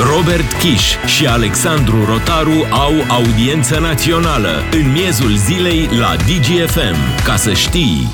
[0.00, 7.24] Robert Kiș și Alexandru Rotaru au audiență națională în miezul zilei la DGFM.
[7.24, 8.08] Ca să știi...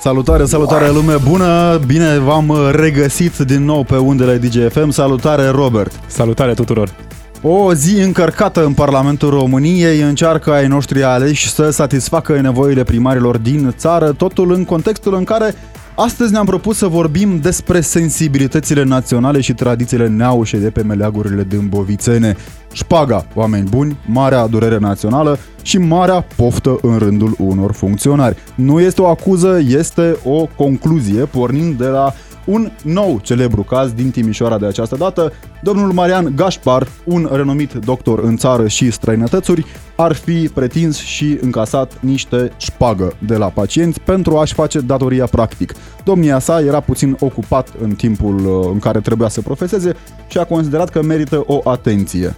[0.00, 1.80] Salutare, salutare lume bună!
[1.86, 4.90] Bine v-am regăsit din nou pe undele DGFM.
[4.90, 6.00] Salutare Robert!
[6.06, 6.94] Salutare tuturor!
[7.42, 13.74] O zi încărcată în Parlamentul României încearcă ai noștri aleși să satisfacă nevoile primarilor din
[13.76, 15.54] țară, totul în contextul în care
[15.94, 22.36] Astăzi ne-am propus să vorbim despre sensibilitățile naționale și tradițiile neaușe de pe meleagurile dâmbovicene.
[22.72, 28.36] Șpaga, oameni buni, marea durere națională și marea poftă în rândul unor funcționari.
[28.54, 32.14] Nu este o acuză, este o concluzie pornind de la
[32.50, 35.32] un nou celebru caz din Timișoara de această dată.
[35.62, 42.00] Domnul Marian Gașpar, un renumit doctor în țară și străinătățuri, ar fi pretins și încasat
[42.00, 45.74] niște șpagă de la pacienți pentru a-și face datoria practic.
[46.04, 49.96] Domnia sa era puțin ocupat în timpul uh, în care trebuia să profeseze
[50.28, 52.36] și a considerat că merită o atenție.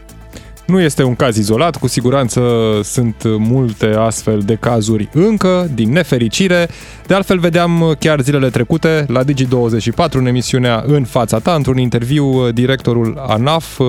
[0.67, 2.41] Nu este un caz izolat, cu siguranță
[2.83, 6.69] sunt multe astfel de cazuri încă, din nefericire.
[7.07, 12.51] De altfel, vedeam chiar zilele trecute la Digi24, în emisiunea În fața ta, într-un interviu,
[12.51, 13.87] directorul ANAF, uh,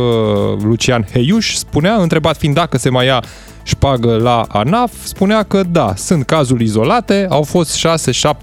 [0.63, 3.23] Lucian Heiuș, spunea, întrebat fiind dacă se mai ia
[3.63, 7.87] șpagă la ANAF, spunea că da, sunt cazuri izolate, au fost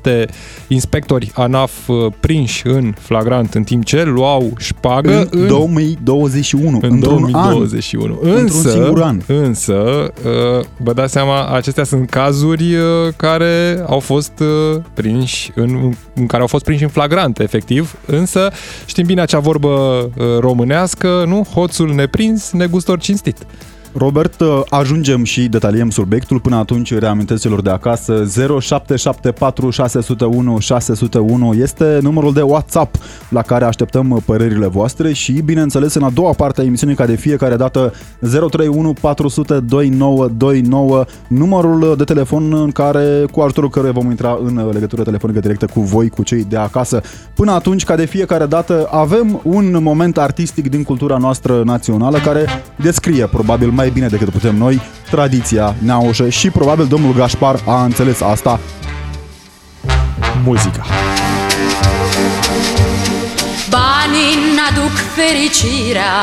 [0.05, 0.29] 6-7
[0.69, 6.93] inspectori ANAF uh, prinși în flagrant în timp ce luau șpagă în, în 2021, în
[6.93, 8.19] într-un 2021.
[8.23, 9.21] An, însă, într-un singur an.
[9.27, 9.75] Însă,
[10.25, 12.83] uh, vă dați seama, acestea sunt cazuri uh,
[13.17, 14.33] care au fost
[14.95, 18.51] prinși în, în care au fost prinși în flagrant, efectiv, însă
[18.87, 19.71] știm bine acea vorbă
[20.39, 21.47] românească, nu?
[21.55, 23.37] Hoțul neprins, negustor cinstit.
[23.93, 26.41] Robert, uh, ajungem și detaliem subiectul.
[26.41, 28.27] Până atunci reamintesc celor de acasă
[28.61, 32.97] 0774 601 601 este numărul de WhatsApp
[33.29, 37.17] la care așteptăm părerile voastre și, bineînțeles, în a doua parte a emisiunii, ca de
[37.17, 44.39] fiecare dată, 031 400 2929, numărul de telefon în care, cu ajutorul căruia vom intra
[44.45, 47.03] în legătură telefonică directă cu voi, cu cei de acasă.
[47.34, 52.47] Până atunci, ca de fiecare dată, avem un moment artistic din cultura noastră națională care
[52.77, 54.81] descrie probabil mai bine decât putem noi
[55.11, 58.61] tradiția neaușă și probabil domnul Gașpar a înțeles asta.
[60.45, 60.85] Muzica.
[63.71, 66.17] Banii n-aduc fericirea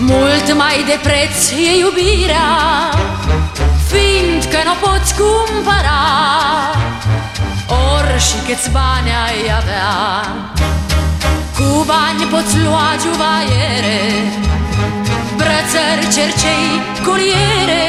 [0.00, 2.50] Mult mai de preț e iubirea
[3.90, 6.04] Fiindcă nu poți cumpăra
[7.94, 9.92] Ori și câți bani ai avea
[11.56, 14.00] Cu bani poți lua juvaiere
[15.56, 16.68] brățări, cercei,
[17.06, 17.80] curiere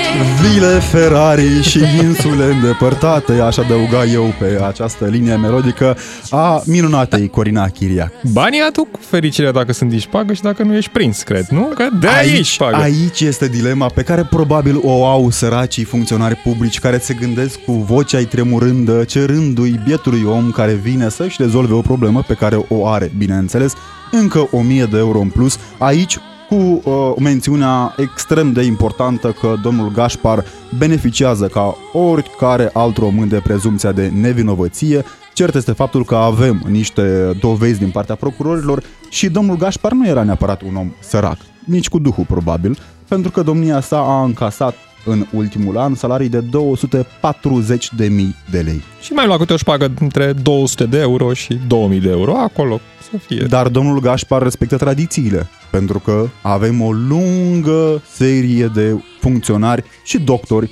[0.42, 5.98] Vile, Ferrari și insule îndepărtate Aș adăuga eu pe această linie melodică
[6.30, 10.92] A minunatei Corina Chiriac Banii aduc fericirea dacă sunt din șpagă și dacă nu ești
[10.92, 11.62] prins, cred, nu?
[11.62, 12.76] Că de aici, aici șpagă.
[12.76, 17.72] Aici este dilema pe care probabil o au săracii funcționari publici Care se gândesc cu
[17.72, 23.12] vocea tremurândă Cerându-i bietului om care vine să-și rezolve o problemă pe care o are,
[23.18, 23.74] bineînțeles
[24.12, 25.60] încă 1000 de euro în plus.
[25.78, 26.18] Aici
[26.50, 30.46] cu uh, mențiunea extrem de importantă că domnul Gașpar
[30.78, 35.04] beneficiază ca oricare alt român de prezumția de nevinovăție.
[35.34, 40.24] Cert este faptul că avem niște dovezi din partea procurorilor și domnul Gașpar nu era
[40.24, 42.78] neapărat un om sărac, nici cu duhul probabil,
[43.08, 44.76] pentru că domnia sa a încasat
[45.08, 48.84] în ultimul an salarii de 240 de mii de lei.
[49.02, 52.80] Și mai lua câte o șpagă între 200 de euro și 2000 de euro, acolo
[53.12, 53.46] să fie.
[53.50, 60.70] Dar domnul Gașpar respectă tradițiile, pentru că avem o lungă serie de funcționari și doctori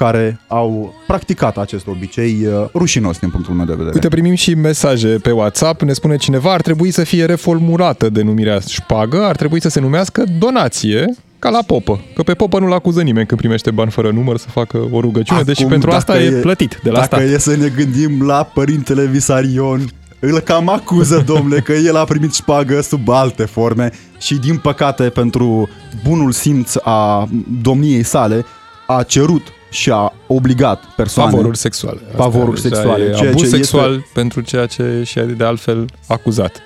[0.00, 3.94] care au practicat acest obicei uh, rușinos din punctul meu de vedere.
[3.94, 8.58] Uite, primim și mesaje pe WhatsApp, ne spune cineva, ar trebui să fie reformulată denumirea
[8.58, 12.00] șpagă, ar trebui să se numească donație, ca la popă.
[12.14, 15.42] Că pe popă nu-l acuză nimeni când primește bani fără număr să facă o rugăciune,
[15.42, 17.28] deci Acum, deci pentru asta e, e plătit de la dacă stat.
[17.28, 22.34] e să ne gândim la părintele Visarion, îl cam acuză, domnule, că el a primit
[22.34, 25.68] șpagă sub alte forme și, din păcate, pentru
[26.04, 27.28] bunul simț a
[27.62, 28.44] domniei sale,
[28.86, 31.30] a cerut și a obligat persoane...
[31.30, 32.00] Favoruri sexuale.
[32.16, 33.04] Favoruri sexuale.
[33.04, 34.08] E ceea abuz ce sexual este...
[34.12, 36.62] pentru ceea ce și de altfel acuzat.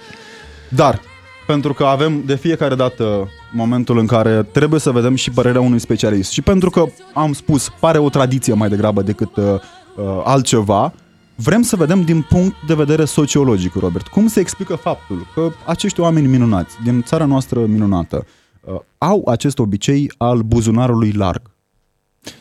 [0.69, 1.01] Dar,
[1.47, 5.79] pentru că avem de fiecare dată momentul în care trebuie să vedem și părerea unui
[5.79, 6.85] specialist și pentru că,
[7.15, 10.93] am spus, pare o tradiție mai degrabă decât uh, uh altceva,
[11.37, 16.01] Vrem să vedem din punct de vedere sociologic, Robert, cum se explică faptul că acești
[16.01, 18.27] oameni minunați, din țara noastră minunată,
[18.61, 21.43] uh, au acest obicei al buzunarului larg.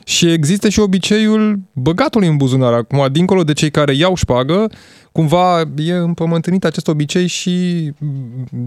[0.06, 2.74] Și există și obiceiul băgatului în buzunar.
[2.74, 4.70] Acum, dincolo de cei care iau șpagă,
[5.14, 7.92] cumva e împământenit acest obicei și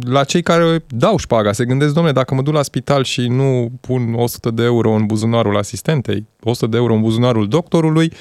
[0.01, 1.53] la cei care dau șpaga.
[1.53, 5.07] Se gândesc, domnule, dacă mă duc la spital și nu pun 100 de euro în
[5.07, 8.13] buzunarul asistentei, 100 de euro în buzunarul doctorului,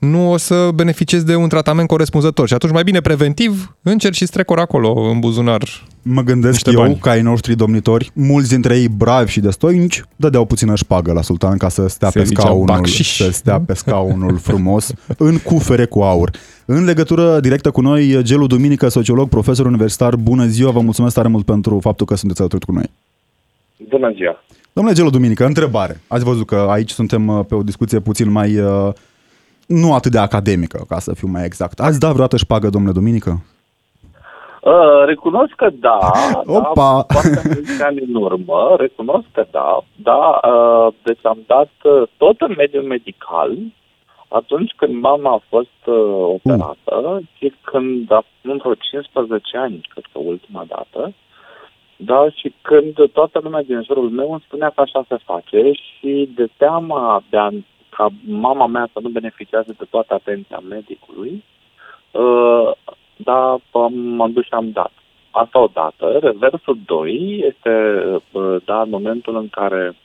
[0.00, 2.48] nu o să beneficiez de un tratament corespunzător.
[2.48, 5.62] Și atunci mai bine preventiv încerc și strecor acolo în buzunar.
[6.02, 6.98] Mă gândesc Niște eu, bani.
[6.98, 11.56] ca ai noștri domnitori, mulți dintre ei bravi și destoinici, dădeau puțină șpagă la sultan
[11.56, 13.16] ca să stea Se pe zicea scaunul, bacșiș.
[13.16, 16.30] să stea pe scaunul frumos, în cufere cu aur.
[16.64, 21.28] În legătură directă cu noi, Gelu Duminică, sociolog, profesor universitar, bună ziua, vă mulțumesc tare
[21.28, 22.90] mult pentru faptul că sunteți alături cu noi.
[23.88, 24.44] Bună ziua!
[24.72, 26.00] Domnule Gelu Duminică, întrebare.
[26.06, 28.88] Ați văzut că aici suntem uh, pe o discuție puțin mai, uh,
[29.70, 31.80] nu atât de academică, ca să fiu mai exact.
[31.80, 33.30] Ați dat vreodată șpagă, domnule Duminică?
[34.62, 35.98] Uh, recunosc că da,
[36.58, 37.04] Opa!
[37.08, 42.02] da, foarte mulți ani în urmă, recunosc că da, da, uh, deci am dat uh,
[42.16, 43.58] tot în mediul medical,
[44.28, 45.94] atunci când mama a fost uh,
[46.36, 51.14] operată, și când a nu vreo 15 ani, cred că ultima dată,
[51.96, 56.30] da, și când toată lumea din jurul meu îmi spunea că așa se face și
[56.34, 57.48] de teama de a,
[58.00, 61.44] ca mama mea să nu beneficiază de toată atenția medicului,
[62.10, 62.70] uh,
[63.16, 64.92] da, am- m-am dus și am dat.
[65.30, 66.18] Asta o dată.
[66.22, 67.72] Reversul 2 este,
[68.32, 69.96] uh, da, în momentul în care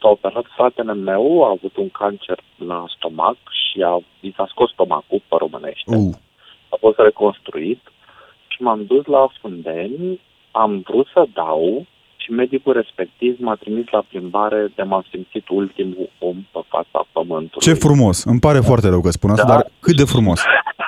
[0.00, 4.70] s-a operat fratele meu, a avut un cancer la stomac și a, i s-a scos
[4.70, 6.16] stomacul pe românește Uh,
[6.68, 7.80] a fost reconstruit
[8.46, 10.20] și m-am dus la Fundeni,
[10.50, 11.86] am vrut să dau
[12.28, 17.66] și medicul respectiv m-a trimis la plimbare de m-am simțit ultimul om pe fața pământului.
[17.66, 18.24] ce frumos!
[18.24, 19.52] Îmi pare foarte rău că spun asta, Da.
[19.52, 20.40] dar cât de frumos!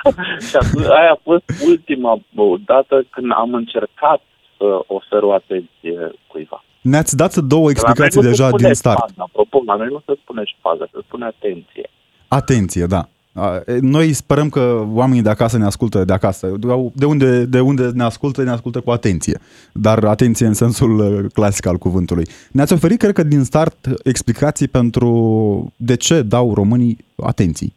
[0.49, 4.21] și atunci, aia a fost ultima bă, dată când am încercat
[4.57, 5.97] să ofer o atenție
[6.27, 6.63] cuiva.
[6.81, 8.97] Ne-ați dat două La explicații noi nu se deja spune din start.
[8.97, 11.89] Șpagă, apropo, la noi nu se spune șpagă, se spune atenție.
[12.27, 13.01] Atenție, da.
[13.33, 16.51] A, e, Noi sperăm că oamenii de acasă ne ascultă de acasă.
[16.93, 19.39] De unde, de unde ne ascultă, ne ascultă cu atenție.
[19.73, 22.25] Dar atenție în sensul uh, clasic al cuvântului.
[22.51, 27.73] Ne-ați oferit, cred că, din start explicații pentru de ce dau românii atenții.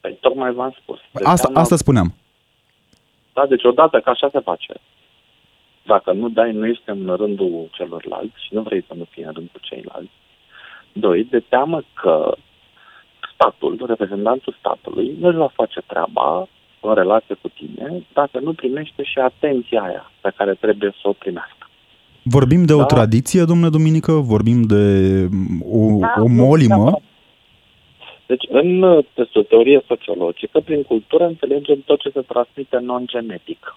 [0.00, 0.98] Păi, tocmai v-am spus.
[1.12, 2.14] Deci Asta, am- asta spuneam.
[3.32, 4.74] Da, deci odată că așa se face.
[5.86, 9.32] Dacă nu dai, nu ești în rândul celorlalți și nu vrei să nu fii în
[9.32, 10.10] rândul ceilalți.
[10.92, 12.36] Doi, de teamă că
[13.36, 16.48] statul, reprezentantul statului, nu își va face treaba
[16.80, 21.12] în relație cu tine dacă nu primește și atenția aia pe care trebuie să o
[21.12, 21.64] primească.
[22.22, 22.84] Vorbim de o Da.
[22.84, 24.12] tradiție, domnule Duminică?
[24.12, 24.84] Vorbim de
[25.30, 26.74] mm, o, Da, o nu molimă?
[26.74, 27.02] neapărat.
[28.26, 29.04] Deci, în uh,
[29.48, 33.76] teorie sociologică, prin cultură, înțelegem tot ce se transmite non-genetic.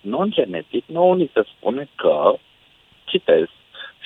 [0.00, 2.34] Non-genetic, nouă ni se spune că,
[3.04, 3.46] citez,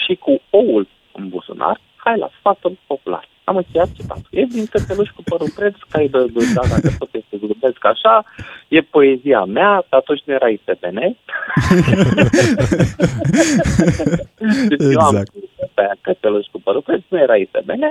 [0.04, 3.28] și cu oul în buzunar, hai la sfatul popular.
[3.44, 4.30] Am încheiat citatul.
[4.30, 7.84] E din cățeluș cu părul preț, ca e de, de da, dacă tot este glumesc
[7.84, 8.24] așa,
[8.68, 10.98] e poezia mea, că atunci nu era ITBN.
[14.68, 15.30] deci eu am Exact.
[15.74, 17.82] pe aia cățeluș cu părul preț, nu era ITBN,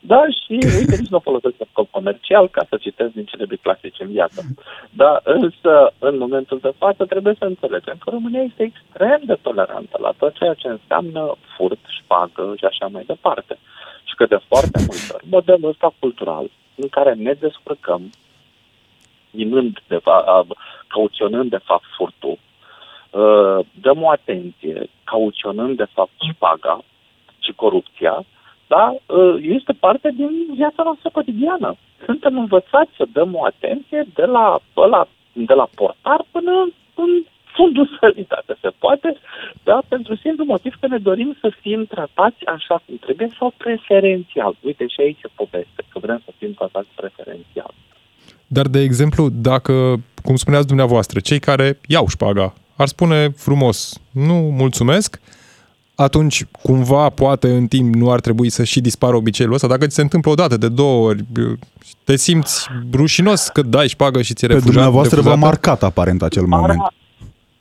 [0.00, 3.56] da, și uite, nici nu o folosesc în scop comercial ca să citesc din cele
[3.62, 4.40] clasice în viață.
[4.90, 9.98] Da, însă, în momentul de față, trebuie să înțelegem că România este extrem de tolerantă
[10.00, 13.58] la tot ceea ce înseamnă furt, șpagă și așa mai departe.
[14.18, 18.10] Și că de foarte multe ori, modelul ăsta cultural, în care ne descurcăm,
[19.30, 20.46] minând, de fa-
[20.86, 22.38] cauționând de fapt furtul,
[23.10, 26.80] uh, dăm o atenție, cauționând de fapt șpaga
[27.38, 28.24] și corupția,
[28.66, 31.76] da, uh, este parte din viața noastră cotidiană.
[32.04, 37.24] Suntem învățați să dăm o atenție de la, ăla, de la portar până în
[37.56, 39.16] fundul sălii, dacă se poate,
[39.68, 44.56] da, pentru simplu motiv că ne dorim să fim tratați așa cum trebuie sau preferențial.
[44.60, 47.72] Uite, și aici e poveste, că vrem să fim tratați preferențial.
[48.46, 54.34] Dar, de exemplu, dacă, cum spuneați dumneavoastră, cei care iau șpaga ar spune frumos, nu
[54.34, 55.20] mulțumesc,
[55.94, 59.66] atunci cumva poate în timp nu ar trebui să și dispară obiceiul ăsta.
[59.66, 61.24] Dacă ți se întâmplă o dată, de două ori,
[62.04, 64.72] te simți rușinos că dai șpagă și ți-e Pe refuzat.
[64.74, 65.46] dumneavoastră v-a refuzată?
[65.50, 66.80] marcat aparent acel moment.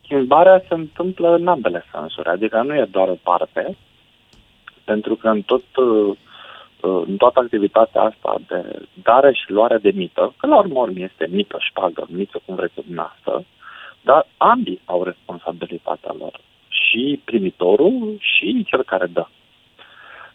[0.07, 3.77] Schimbarea, schimbarea se întâmplă în ambele sensuri, adică nu e doar o parte,
[4.83, 6.17] pentru că în tot uh,
[6.81, 10.99] uh, în toată activitatea asta de dare și luare de mită, că la urmă urmă
[10.99, 13.45] este mită, șpagă, mită, cum vreți dumneavoastră,
[14.01, 16.39] dar ambii au responsabilitatea lor.
[16.67, 19.25] Și primitorul și cel care dă.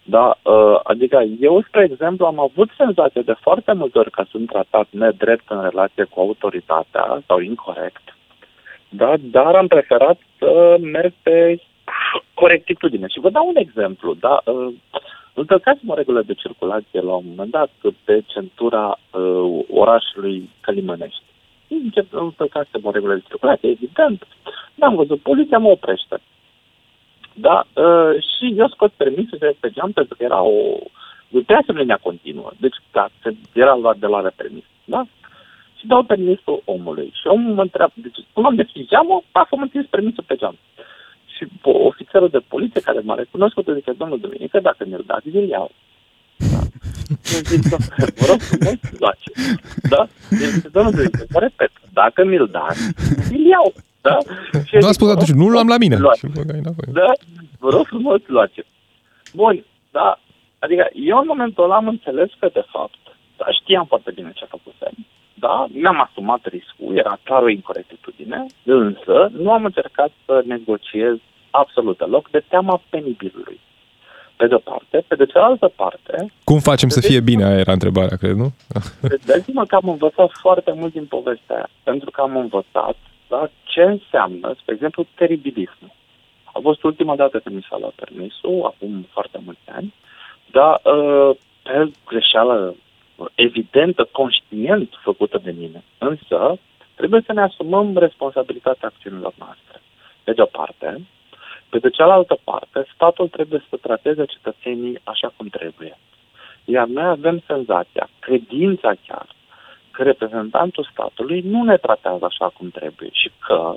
[0.02, 4.49] Da, uh, adică eu, spre exemplu, am avut senzația de foarte multe ori că sunt
[4.49, 8.17] tratat nedrept în relație cu autoritatea sau incorrect,
[8.92, 11.61] da, dar am preferat să merg pe
[12.34, 13.06] corectitudine.
[13.06, 14.14] Și vă dau un exemplu.
[14.14, 14.75] Da, uh,
[15.34, 17.70] Încălcasem o regulă de circulație la un moment dat
[18.04, 21.22] pe centura uh, orașului Călimănești.
[22.11, 24.26] Încălcasem o regulă de circulație, evident.
[24.75, 26.20] N-am văzut, poliția mă oprește.
[27.34, 27.64] Da?
[27.75, 30.78] Uh, și eu scot permisul de pe geam pentru că era o...
[31.28, 32.50] Trebuia să linia continuă.
[32.56, 33.08] Deci, da,
[33.52, 34.64] era luat de la permis.
[34.84, 35.06] Da?
[35.83, 37.09] Și dau permisul omului.
[37.21, 40.57] Și omul mă întreabă, deci, cum am deschis geamul, pac, am întins permisul pe geam.
[41.35, 45.71] Și ofițerul de poliție care m-a recunoscut, zice, domnul Duminică, dacă mi-l dați, vi iau.
[46.53, 46.61] Da.
[47.51, 47.62] zic,
[48.21, 49.25] vă rog frumos, luați.
[49.95, 50.07] Da?
[50.29, 52.83] Zice, domnul Duminică, vă repet, dacă mi-l dați,
[53.31, 53.73] vi iau.
[54.01, 54.19] Da?
[54.67, 55.97] Și nu a spus atunci, nu l-am la mine.
[56.93, 57.11] Da?
[57.59, 58.65] Vă rog frumos, luați.
[59.35, 60.21] Bun, da.
[60.59, 63.03] Adică eu în momentul ăla am înțeles că, de fapt,
[63.37, 65.07] da, știam foarte bine ce a făcut semn.
[65.44, 71.16] Da, mi-am asumat riscul, era clar o incorectitudine, însă nu am încercat să negociez
[71.50, 73.61] absolut deloc de teama penibilului.
[74.37, 76.32] Pe de o parte, pe de cealaltă parte...
[76.44, 78.52] Cum facem să fie bine, aia era întrebarea, cred, nu?
[79.30, 82.96] Dați-mă că am învățat foarte mult din povestea aia, pentru că am învățat
[83.28, 85.92] da, ce înseamnă, spre exemplu, teribilismul.
[86.44, 89.94] A fost ultima dată când mi s-a luat permisul, acum foarte mulți ani,
[90.50, 92.75] dar uh, pe greșeală
[93.35, 95.83] evidentă, conștient făcută de mine.
[95.99, 96.59] Însă,
[96.95, 99.83] trebuie să ne asumăm responsabilitatea acțiunilor noastre.
[100.25, 101.07] Pe de o parte,
[101.69, 105.99] pe de cealaltă parte, statul trebuie să trateze cetățenii așa cum trebuie.
[106.64, 109.26] Iar noi avem senzația, credința chiar,
[109.91, 113.75] că reprezentantul statului nu ne tratează așa cum trebuie și că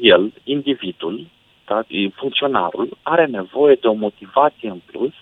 [0.00, 1.26] el, individul,
[1.66, 1.82] da,
[2.14, 5.12] funcționarul, are nevoie de o motivație în plus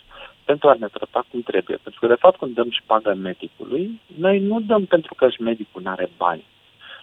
[0.50, 1.78] pentru a ne trata cum trebuie.
[1.84, 5.82] Pentru că, de fapt, când dăm șpagă medicului, noi nu dăm pentru că și medicul
[5.84, 6.44] nu are bani.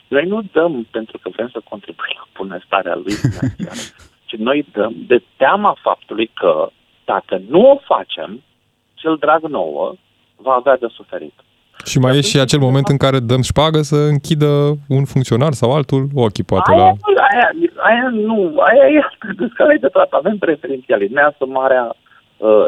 [0.07, 3.83] Noi nu dăm pentru că vrem să contribuim la bunăstarea lui financiară,
[4.27, 6.69] ci noi dăm de teama faptului că
[7.11, 8.29] dacă nu o facem,
[8.93, 9.95] cel drag nouă
[10.35, 11.33] va avea de suferit.
[11.85, 14.51] Și mai e și acel moment în care dăm șpagă să închidă
[14.87, 16.89] un funcționar sau altul ochii, poate aia, la...
[17.31, 17.47] Aia,
[17.89, 18.37] aia nu,
[18.69, 18.99] aia e
[19.53, 22.04] scala de tratament preferențial, neasumarea, uh,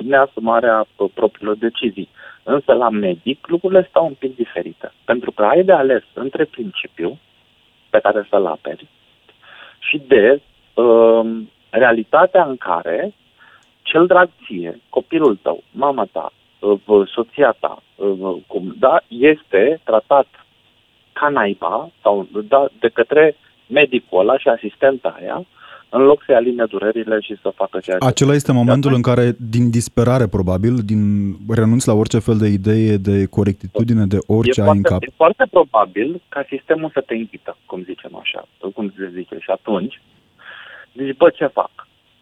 [0.04, 2.10] neasumarea uh, propriilor decizii.
[2.44, 7.20] Însă la medic lucrurile stau un pic diferite, pentru că ai de ales între principiu
[7.90, 8.88] pe care să-l aperi
[9.80, 10.42] și de
[10.74, 11.30] uh,
[11.70, 13.14] realitatea în care
[13.82, 20.28] cel drag ție, copilul tău, mama ta, uh, soția ta, uh, cum, da, este tratat
[21.14, 23.36] ca naiba sau da, de către
[23.68, 25.46] medicul ăla și asistenta aia,
[25.90, 28.06] în loc să-i aline durerile și să facă ceea ce...
[28.06, 31.02] Acela este momentul în care, din disperare probabil, din
[31.50, 35.04] renunți la orice fel de idee de corectitudine, de orice e ai foarte, în cap.
[35.04, 39.36] E foarte probabil ca sistemul să te invită, cum zicem așa, cum se zice.
[39.40, 40.02] Și atunci,
[40.92, 41.72] deci, bă, ce fac?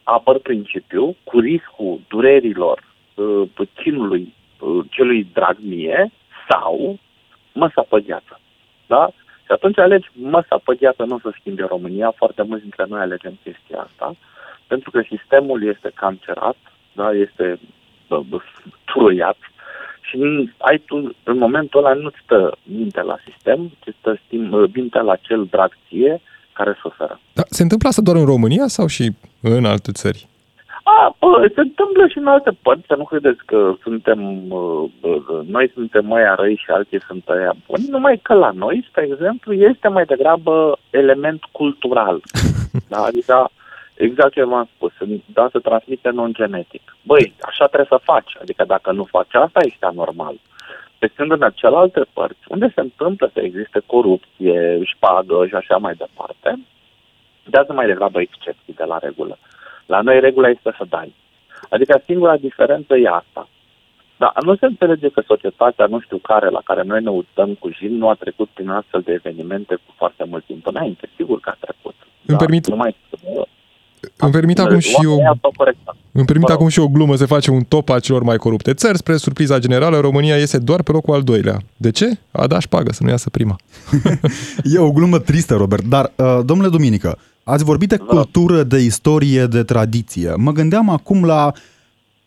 [0.04, 2.84] Apăr principiul cu riscul durerilor
[3.16, 6.12] uh, chinului uh, celui drag mie
[6.50, 7.00] sau
[7.54, 8.40] măsa pe gheață.
[8.88, 9.10] Da?
[9.46, 13.02] Și atunci alegi măsa pe gheață, nu o să schimbe România, foarte mulți dintre noi
[13.02, 14.16] alegem chestia asta,
[14.68, 16.58] pentru că sistemul este cancerat,
[16.94, 17.12] da?
[17.12, 17.60] este
[18.08, 18.38] bă, bă,
[18.86, 19.38] turuiat
[20.02, 20.18] și
[20.58, 24.20] ai tu, în momentul ăla nu-ți stă minte la sistem, ci stă
[24.74, 26.22] minte la cel drag ție,
[26.54, 27.20] care suferă.
[27.34, 29.12] Da, se întâmplă asta doar în România sau și
[29.42, 30.28] în alte țări?
[30.88, 34.86] A, bă, se întâmplă și în alte părți, să nu credeți că suntem, bă,
[35.46, 39.54] noi suntem mai răi și alții sunt aia buni, numai că la noi, spre exemplu,
[39.54, 42.22] este mai degrabă element cultural.
[42.90, 42.98] da?
[43.02, 43.50] Adică,
[43.94, 44.92] exact ce v-am spus,
[45.26, 46.96] da, se transmite non-genetic.
[47.02, 50.36] Băi, așa trebuie să faci, adică dacă nu faci asta, este anormal.
[51.00, 55.94] Pe când în celelalte părți, unde se întâmplă să existe corupție, șpagă și așa mai
[55.94, 56.60] departe,
[57.44, 59.38] dează mai degrabă excepții de la regulă.
[59.86, 61.16] La noi regula este să dai.
[61.70, 63.48] Adică singura diferență e asta.
[64.18, 67.70] Dar nu se înțelege că societatea, nu știu care, la care noi ne uităm cu
[67.78, 71.10] jin, nu a trecut prin astfel de evenimente cu foarte mult timp înainte.
[71.16, 71.96] Sigur că a trecut.
[72.26, 72.96] Îmi permit, numai...
[74.18, 75.40] îmi permit acum și eu...
[76.12, 78.98] Îmi permit acum și o glumă să face un top a celor mai corupte țări.
[78.98, 81.58] Spre surpriza generală, România iese doar pe locul al doilea.
[81.78, 82.06] De ce?
[82.32, 83.56] A dat șpagă să nu iasă prima.
[84.76, 85.84] e o glumă tristă, Robert.
[85.84, 90.34] Dar, uh, domnule Duminică, Ați vorbit de cultură, de istorie, de tradiție.
[90.36, 91.52] Mă gândeam acum la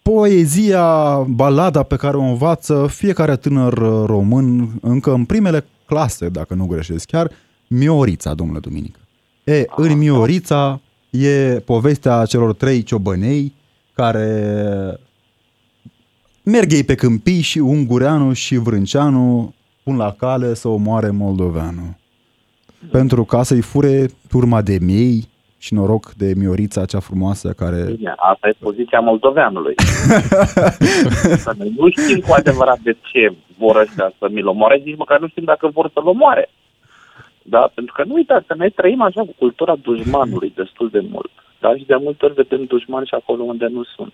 [0.02, 3.75] poezia, balada pe care o învață fiecare tânăr
[4.06, 7.30] român încă în primele clase, dacă nu greșesc chiar,
[7.66, 8.98] Miorița, domnule Duminică.
[9.44, 13.54] E, în Miorița e povestea celor trei ciobănei
[13.94, 15.00] care
[16.42, 21.96] merg ei pe câmpii și Ungureanu și Vrânceanu pun la cale să omoare Moldoveanu
[22.90, 27.92] pentru ca să-i fure turma de miei și noroc de Miorița, cea frumoasă care...
[27.97, 29.75] Bine, asta e poziția moldoveanului.
[31.44, 35.20] Să noi nu știm cu adevărat de ce vor ăștia să mi-l omoare, nici măcar
[35.20, 36.50] nu știm dacă vor să-l omoare.
[37.42, 37.70] Da?
[37.75, 41.30] Pentru că nu uitați că noi trăim așa cu cultura dușmanului destul de mult.
[41.61, 41.76] Da?
[41.76, 44.12] Și de multe ori vedem dușmani și acolo unde nu sunt.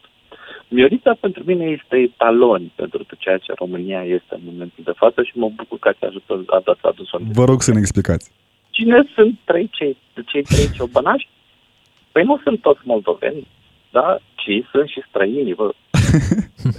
[0.68, 5.33] Miorița pentru mine este etalon pentru ceea ce România este în momentul de față și
[5.35, 7.18] mă bucur că ați ajutat, ați adus-o.
[7.33, 8.30] Vă rog să ne explicați.
[8.76, 11.28] Cine sunt trei, cei, cei trei ciobănași?
[12.12, 13.47] Păi nu sunt toți moldoveni,
[13.90, 14.19] da?
[14.35, 15.75] ci sunt și străini, bă.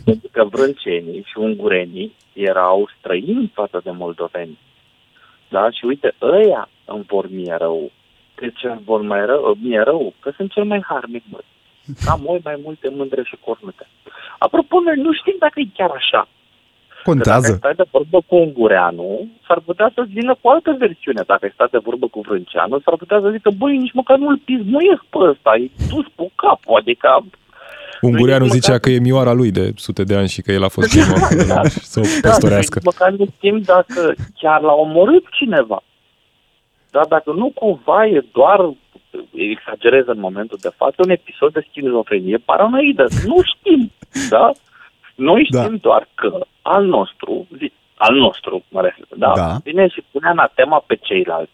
[0.05, 4.57] Pentru că vrâncenii și ungurenii erau străini față de moldoveni.
[5.49, 5.69] Da?
[5.69, 7.91] Și uite, ăia îmi vor mie rău.
[8.35, 10.13] De ce îmi vor mai rău, mie rău?
[10.19, 11.39] Că sunt cel mai harnic, bă.
[12.07, 13.87] Am oi mai multe mândre și cornute.
[14.37, 16.27] Apropo, noi nu știm dacă e chiar așa.
[17.09, 17.47] Contează.
[17.47, 21.21] Dacă stai de vorbă cu ungureanu, s-ar putea să vină cu altă versiune.
[21.27, 25.03] Dacă stai de vorbă cu vrânceanu, s-ar putea să zică, băi, nici măcar nu-l pismuiesc
[25.09, 27.09] pe ăsta, e dus cu capul, adică...
[28.01, 30.63] Ungureanu nici zicea măcar- că e mioara lui de sute de ani și că el
[30.63, 31.61] a fost primul Da.
[31.93, 32.79] să o Da, păstorească.
[32.83, 35.83] nici măcar nu știm dacă chiar l-a omorât cineva.
[36.91, 38.59] Da, dacă nu cumva e doar,
[39.33, 43.05] exagerez în momentul de față, un episod de schizofrenie paranoidă.
[43.25, 43.91] Nu știm,
[44.29, 44.51] da?
[45.15, 45.61] Noi Da.
[45.63, 49.55] știm doar că al nostru, zi- al nostru, mă refer, da, Da.
[49.63, 51.51] vine și pune anatema pe ceilalți.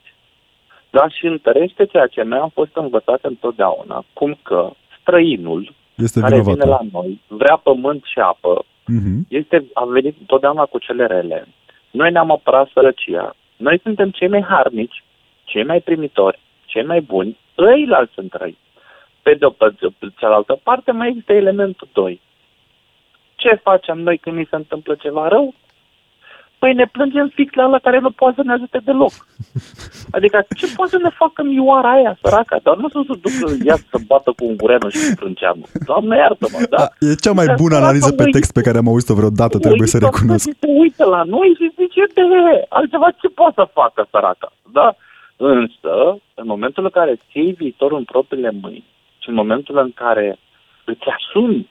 [0.89, 4.69] Da, și întărește ceea ce noi am fost învățați întotdeauna, cum că
[5.01, 6.81] străinul Este care vine vinovat.
[6.81, 9.25] la noi, vrea pământ și apă, Mhm.
[9.29, 11.47] este, a venit întotdeauna cu cele rele.
[11.91, 13.35] Noi ne-am apărat sărăcia.
[13.55, 15.03] Noi suntem cei mai harnici,
[15.43, 18.57] cei mai primitori, cei mai buni, ăilalți sunt răi.
[19.21, 19.87] Pe de o pe de
[20.17, 22.21] cealaltă parte mai există elementul 2.
[23.41, 25.53] Ce facem noi când ni se întâmplă ceva rău?
[26.59, 29.13] Păi ne plângem fix la ăla care nu poate să ne ajute deloc.
[30.15, 32.57] Adică ce poate să ne facă mioara aia, săraca?
[32.63, 35.63] Dar nu să se ducă ea să bată cu un gureanu și cu frânceanu.
[35.85, 36.77] Doamne iartă-mă, da?
[36.77, 39.13] Da, e cea mai Dar bună săraca analiză pe uită- text pe care am auzit-o
[39.13, 40.45] vreodată, trebuie să uită, recunosc.
[40.59, 42.21] Se uită la noi și zice, de
[42.69, 44.95] altceva ce poate să facă săraca, da?
[45.35, 45.93] Însă,
[46.33, 48.85] în momentul în care îți iei viitorul în propriile mâini
[49.21, 50.39] și în momentul în care
[50.85, 51.69] îți asumi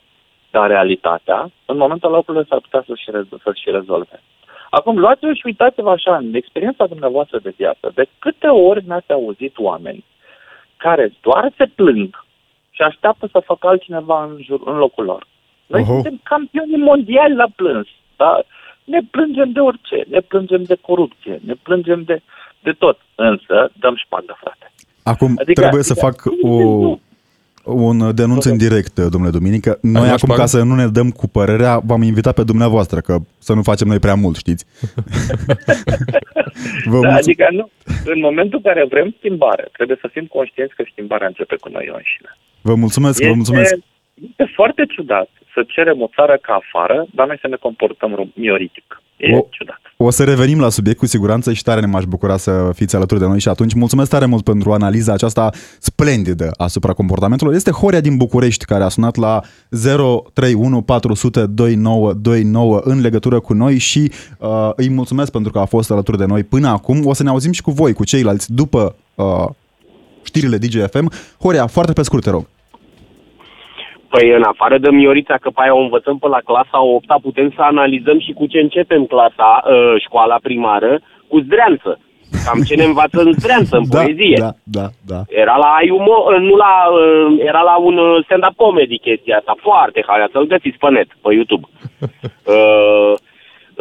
[0.50, 4.22] da, realitatea, în momentul ăla lucrurile s-ar putea să-și, rezo- să-și rezolve.
[4.70, 9.59] Acum, luați-vă și uitați-vă așa, în experiența dumneavoastră de viață, de câte ori n-ați auzit
[9.59, 10.05] oameni
[10.77, 12.25] care doar se plâng
[12.70, 15.27] și așteaptă să facă altcineva în, jur, în locul lor.
[15.66, 15.92] Noi Oho.
[15.92, 18.40] suntem campioni mondiali la plâns, da?
[18.85, 22.22] Ne plângem de orice, ne plângem de corupție, ne plângem de,
[22.62, 24.72] de tot, însă dăm șpagă, frate.
[25.03, 26.53] Acum Adică- trebuie să adică- fac o,
[27.72, 29.78] un denunț în direct, domnule Duminică.
[29.83, 30.40] Noi luat acum, șpagă?
[30.40, 33.88] ca să nu ne dăm cu părerea, v-am invitat pe dumneavoastră, că să nu facem
[33.88, 34.64] noi prea mult, știți?
[36.85, 37.18] Vă Da, mulțumesc.
[37.18, 37.70] adică nu,
[38.04, 41.90] în momentul în care vrem schimbare, trebuie să fim conștienți că schimbarea începe cu noi
[41.96, 42.30] înșine.
[42.61, 43.74] Vă mulțumesc, vă mulțumesc.
[44.28, 48.35] Este foarte ciudat să cerem o țară ca afară, dar noi să ne comportăm ro-
[48.35, 49.02] mioritic.
[49.16, 49.80] E O- ciudat.
[49.96, 53.20] O să revenim la subiect cu siguranță și tare ne m-aș bucura să fiți alături
[53.20, 57.54] de noi și atunci mulțumesc tare mult pentru analiza aceasta splendidă asupra comportamentului.
[57.54, 59.40] Este Horia din București care a sunat la
[60.33, 65.90] 031 400 2929 în legătură cu noi și uh, îi mulțumesc pentru că a fost
[65.90, 67.06] alături de noi până acum.
[67.06, 69.46] O să ne auzim și cu voi, cu ceilalți, după uh,
[70.22, 71.12] știrile DGFM.
[71.40, 72.46] Horia, foarte pe scurt, te rog.
[74.12, 77.53] Păi în afară de Miorița, că pe aia o învățăm pe la clasa 8 putem
[77.57, 81.99] să analizăm și cu ce începem clasa, uh, școala primară, cu zdreanță.
[82.44, 84.37] Cam ce ne învață în zdreanță, în da, poezie.
[84.38, 85.20] da, da, da.
[85.29, 86.16] Era la Iumo,
[86.49, 90.79] nu la, uh, era la un uh, stand-up comedy chestia asta, foarte haia, să-l găsiți
[90.79, 91.66] pe net, pe YouTube.
[92.57, 93.14] Uh,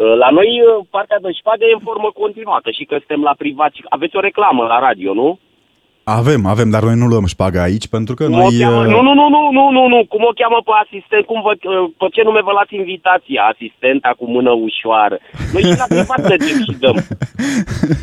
[0.01, 3.33] uh, la noi uh, partea de șpagă e în formă continuată și că suntem la
[3.37, 5.39] privat și aveți o reclamă la radio, nu?
[6.03, 8.45] Avem, avem, dar noi nu luăm șpaga aici pentru că Cum noi...
[8.47, 8.81] o cheamă?
[8.85, 11.53] uh, Nu, nu, nu, nu, nu, nu, nu, cum o cheamă pe asistent, cum vă,
[11.57, 15.17] uh, pe ce nume vă luați invitația, asistenta cu mână ușoară.
[15.53, 16.97] Noi și la privat mergem și dăm.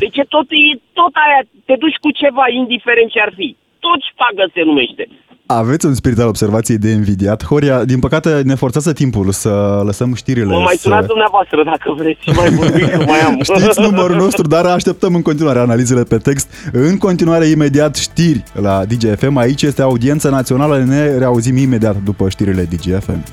[0.01, 3.47] Deci e tot, e tot aia, te duci cu ceva, indiferent ce ar fi.
[3.85, 5.03] Tot șpagă se numește.
[5.49, 7.45] Aveți un spirit al observației de invidiat.
[7.45, 10.45] Horia, din păcate ne forțează timpul să lăsăm știrile.
[10.45, 10.81] Mă mai să...
[10.81, 13.39] sunați dumneavoastră dacă vreți și mai vorbim, că mai am.
[13.59, 16.69] Știți numărul nostru, dar așteptăm în continuare analizele pe text.
[16.71, 19.37] În continuare, imediat, știri la DGFM.
[19.37, 20.77] Aici este audiența națională.
[20.77, 23.23] Ne reauzim imediat după știrile DGFM.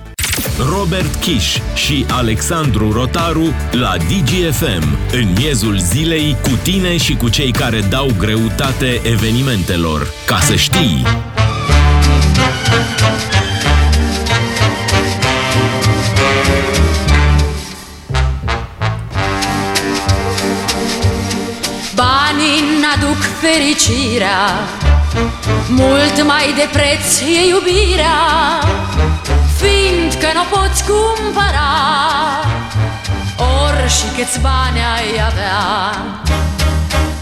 [0.79, 7.51] Robert Kiș și Alexandru Rotaru la DGFM, în miezul zilei, cu tine și cu cei
[7.51, 10.01] care dau greutate evenimentelor.
[10.27, 11.03] Ca să știi!
[21.95, 24.39] Banii n-aduc fericirea
[25.69, 28.19] Mult mai de preț e iubirea.
[29.57, 31.73] Fiindcă n-o poți cumpăra
[33.37, 35.63] Ori și câți bani ai avea.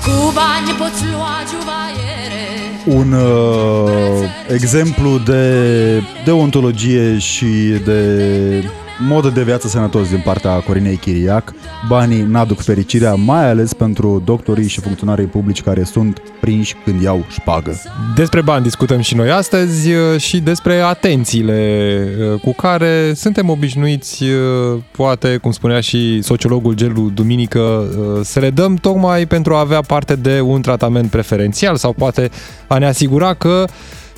[0.05, 7.46] Cu bani poți lua juvaiere Un uh, exemplu de deontologie și
[7.84, 8.64] de
[9.06, 11.52] mod de viață sănătos din partea Corinei Chiriac.
[11.88, 17.24] Banii n-aduc fericirea, mai ales pentru doctorii și funcționarii publici care sunt prinși când iau
[17.28, 17.76] șpagă.
[18.14, 22.00] Despre bani discutăm și noi astăzi uh, și despre atențiile
[22.32, 27.86] uh, cu care suntem obișnuiți, uh, poate, cum spunea și sociologul Gelu Duminică,
[28.22, 32.30] să le dăm tocmai pentru a avea parte de un tratament preferențial sau poate
[32.66, 33.64] a ne asigura că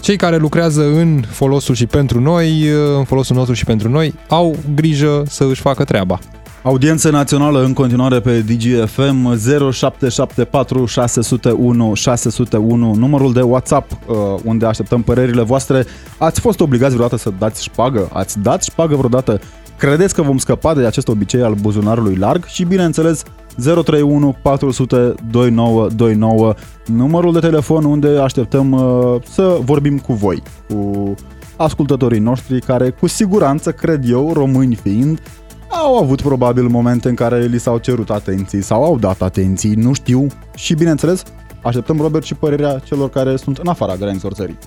[0.04, 4.56] cei care lucrează în folosul și pentru noi, în folosul nostru și pentru noi, au
[4.74, 6.18] grijă să își facă treaba.
[6.62, 9.38] Audiență națională în continuare pe DGFM
[9.72, 15.84] 0774 601 601, numărul de WhatsApp uh, unde așteptăm părerile voastre.
[16.18, 18.08] Ați fost obligați vreodată să dați șpagă?
[18.12, 19.40] Ați dat șpagă vreodată?
[19.78, 22.44] Credeți că vom scăpa de acest obicei al buzunarului larg?
[22.44, 23.22] Și bineînțeles
[23.56, 26.54] 031 400 2929,
[26.86, 31.14] numărul de telefon unde așteptăm uh, să vorbim cu voi, cu
[31.56, 35.20] ascultătorii noștri care cu siguranță, cred eu, români fiind,
[35.68, 39.92] au avut probabil momente în care li s-au cerut atenții sau au dat atenții, nu
[39.92, 40.26] știu.
[40.54, 41.22] Și bineînțeles,
[41.62, 44.58] așteptăm, Robert, și părerea celor care sunt în afara granițelor țării.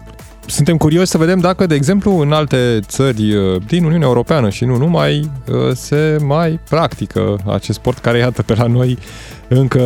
[0.49, 4.65] Suntem curioși să vedem dacă, de exemplu, în alte țări uh, din Uniunea Europeană și
[4.65, 8.97] nu numai, uh, se mai practică acest sport care, iată, pe la noi
[9.47, 9.81] încă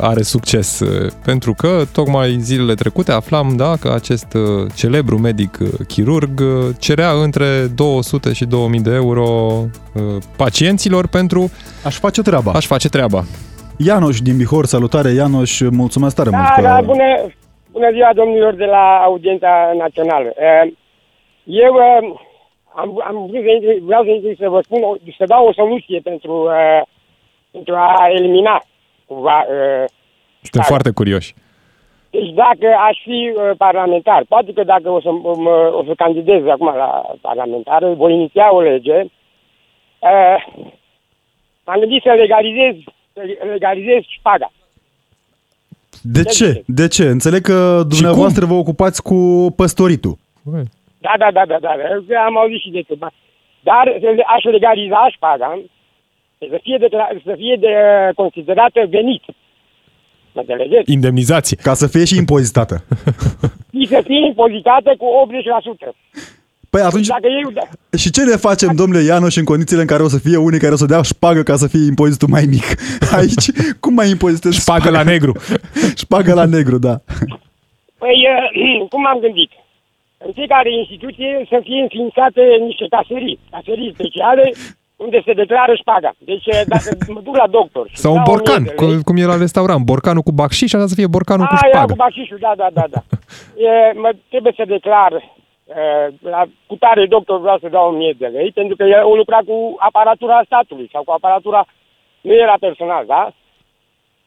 [0.00, 0.80] are succes.
[0.80, 4.26] Uh, pentru că, tocmai zilele trecute, aflam da, că acest
[4.74, 6.42] celebru medic chirurg
[6.78, 9.64] cerea între 200 și 2000 de euro
[10.36, 11.50] pacienților pentru...
[11.84, 12.52] Aș face treaba.
[12.52, 13.24] Aș face treaba.
[13.76, 16.60] Ianoș din Bihor, salutare Ianoș, mulțumesc tare Da, mult că...
[16.60, 17.02] da, bună,
[17.72, 20.32] bună ziua domnilor de la Audiența Națională.
[20.36, 20.72] Eh,
[21.44, 22.10] Eu eh,
[22.74, 25.52] am, am vrut să intri, vreau să, intri să vă spun, o- să dau o
[25.52, 26.82] soluție pentru, eh,
[27.50, 28.62] pentru a elimina
[29.06, 29.84] cumva eh,
[30.40, 30.68] Suntem Hai.
[30.68, 31.34] foarte curioși.
[32.10, 36.46] Deci dacă aș fi uh, parlamentar, poate că dacă o să, mă, o să candidez
[36.46, 39.00] acum la parlamentar, voi iniția o lege,
[39.98, 40.44] uh,
[41.64, 42.74] am gândit să legalizez,
[43.12, 43.20] să
[43.52, 44.52] legalizez șpaga.
[46.00, 46.62] De ce?
[46.66, 47.04] De ce?
[47.08, 50.18] Înțeleg că dumneavoastră vă ocupați cu păstoritul.
[50.42, 50.62] Băi,
[50.98, 51.72] Da, da, da, da, da,
[52.08, 52.24] da.
[52.24, 53.10] am auzit și de ceva.
[53.62, 55.58] Dar să le- aș legaliza șpaga
[56.38, 56.88] să fie, de,
[57.24, 57.72] să fie de,
[58.14, 59.22] considerată venit.
[60.32, 60.92] Mă înțelegeți?
[60.92, 61.56] Indemnizație.
[61.62, 62.84] Ca să fie și impozitată.
[63.74, 65.06] Și să fie impozitată cu
[65.86, 65.92] 80%.
[66.74, 67.64] Păi atunci, Dacă eu, da,
[68.02, 70.72] și ce ne facem, domnule Ianoș, în condițiile în care o să fie unii care
[70.72, 72.66] o să dea șpagă ca să fie impozitul mai mic?
[73.18, 73.46] Aici,
[73.80, 75.32] cum mai impozitezi Șpagă la negru.
[76.02, 76.94] Șpagă la negru, da.
[78.02, 79.50] Păi, uh, cum am gândit?
[80.26, 84.44] În fiecare instituție să fie înființate niște caserii, caserii speciale
[84.96, 86.10] unde se declară șpaga.
[86.30, 88.96] Deci uh, dacă mă duc la doctor și Sau un dau borcan, 1000 de lei-
[88.96, 89.84] cu- cum e la restaurant.
[89.84, 91.92] Borcanul cu bacșiș, așa să fie borcanul cu A, era șpagă.
[91.92, 93.00] cu baxișul, da, da, da, da.
[93.68, 93.70] E,
[94.02, 95.22] mă, trebuie să declar uh,
[96.20, 99.38] la, cu tare doctor vreau să dau 1000 de lei, pentru că el o lucra
[99.46, 101.66] cu aparatura statului sau cu aparatura,
[102.20, 103.32] nu era personal, da?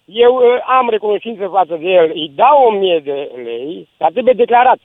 [0.06, 4.80] Eu uh, am recunoștință față de el, îi dau 1000 de lei, dar trebuie declarat.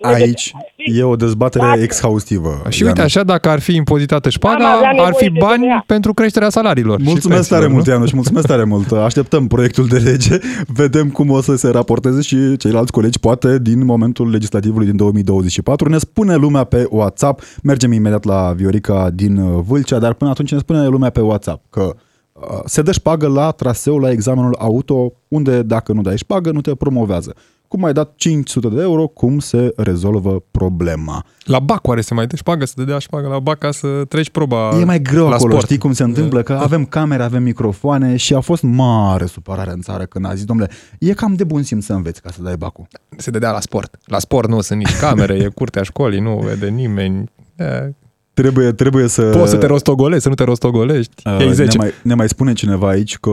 [0.00, 2.62] Păi, Aici e o dezbatere Dacă- exhaustivă.
[2.68, 3.14] Și uite, Ianoș.
[3.14, 5.84] așa, dacă ar fi impozitată Am șpaga, avea ar nevoie fi de bani DNA.
[5.86, 6.98] pentru creșterea salariilor.
[7.00, 7.92] și Mulțumesc pensiilor, tare mult, nu?
[7.92, 8.92] Ianoș, mulțumesc tare mult.
[9.08, 13.84] Așteptăm proiectul de lege, vedem cum o să se raporteze și ceilalți colegi, poate din
[13.84, 15.88] momentul legislativului din 2024.
[15.88, 20.52] Ne spune lumea pe WhatsApp, mergem imediat la Viorica din uh, Vâlcea, dar până atunci
[20.52, 21.94] ne spune lumea pe WhatsApp că
[22.32, 26.60] uh, se dă șpagă la traseu, la examenul auto, unde dacă nu dai șpagă, nu
[26.60, 27.34] te promovează.
[27.68, 31.24] Cum ai dat 500 de euro, cum se rezolvă problema?
[31.44, 34.04] La BAC oare se mai dă șpagă, să te dea șpagă la BAC ca să
[34.08, 35.64] treci proba E mai greu la acolo, sport.
[35.64, 36.42] știi cum se întâmplă?
[36.42, 40.44] Că avem camere, avem microfoane și a fost mare supărare în țară când a zis,
[40.44, 42.86] domnule, e cam de bun simț să înveți ca să dai bacul.
[43.16, 43.96] Se dădea la sport.
[44.04, 47.30] La sport nu sunt nici camere, e curtea școlii, nu vede nimeni.
[47.56, 47.94] E,
[48.40, 49.22] Trebuie, trebuie să...
[49.22, 51.22] Poți să te rostogolești, să nu te rostogolești.
[51.24, 51.78] Uh, Ei ne, 10.
[51.78, 53.32] mai, ne mai spune cineva aici că,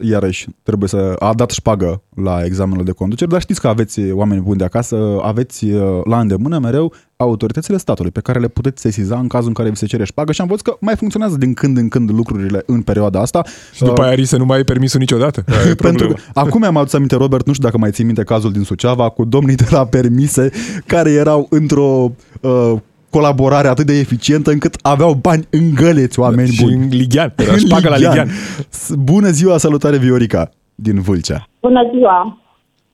[0.00, 1.16] iarăși, trebuie să...
[1.18, 5.18] A dat șpagă la examenul de conducere, dar știți că aveți oameni buni de acasă,
[5.22, 9.54] aveți uh, la îndemână mereu autoritățile statului pe care le puteți sesiza în cazul în
[9.54, 12.10] care vi se cere șpagă și am văzut că mai funcționează din când în când
[12.10, 13.42] lucrurile în perioada asta.
[13.74, 15.44] Și după aia risc să nu mai ai permisul niciodată.
[15.48, 16.30] Aia e Pentru problema.
[16.32, 19.08] că, acum mi-am adus aminte, Robert, nu știu dacă mai ții minte cazul din Suceava
[19.08, 20.50] cu domnii de la permise
[20.86, 22.72] care erau într-o uh,
[23.16, 26.74] colaborare atât de eficientă încât aveau bani în găleți, oameni și buni.
[26.74, 27.30] în Ligian.
[27.36, 28.28] Era șpagă la Ligian.
[28.68, 30.42] S- Bună ziua, salutare Viorica
[30.74, 31.40] din Vâlcea.
[31.60, 32.38] Bună ziua!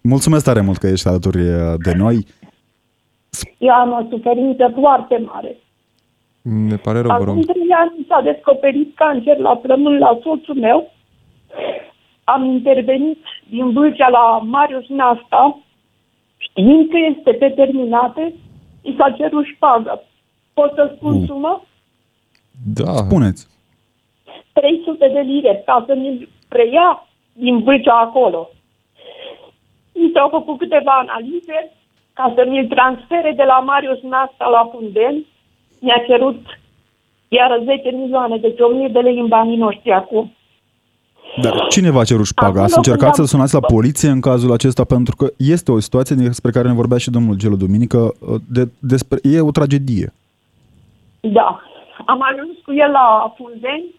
[0.01, 2.17] Mulțumesc tare mult că ești alături uh, de noi.
[3.59, 5.57] Eu am o suferință foarte mare.
[6.43, 7.45] Ne pare rău, vă Acum rog.
[7.45, 10.79] trei ani s-a descoperit cancer la plămân la soțul meu.
[12.25, 13.19] Am intervenit
[13.51, 15.43] din Vâlcea la Marius Nasta,
[16.47, 18.23] știind că este determinată,
[18.83, 19.93] i s-a cerut șpagă.
[20.55, 21.27] Pot să spun Mm.
[21.27, 21.63] sumă?
[22.75, 23.47] Da, Spuneți.
[24.53, 28.49] 300 de lire ca să mi preia din Vâlcea acolo.
[29.95, 31.59] Mi s-au făcut câteva analize
[32.13, 35.27] ca să mi-l transfere de la Marius Nasta la Fundeni.
[35.81, 36.39] Mi-a cerut
[37.29, 40.33] iară 10 milioane, deci 1000 de lei în banii noștri acum.
[41.43, 42.49] Dar cine v-a cerut șpaga?
[42.49, 44.85] Acolo Ați încercat când să am- sunați la poliție în cazul acesta?
[44.85, 47.99] Pentru că este o situație despre care ne vorbea și domnul Gelu Duminică.
[48.21, 50.13] uh, De, despre, e o tragedie.
[51.31, 51.63] Da.
[52.07, 53.95] Am ajuns cu el la Fundeni,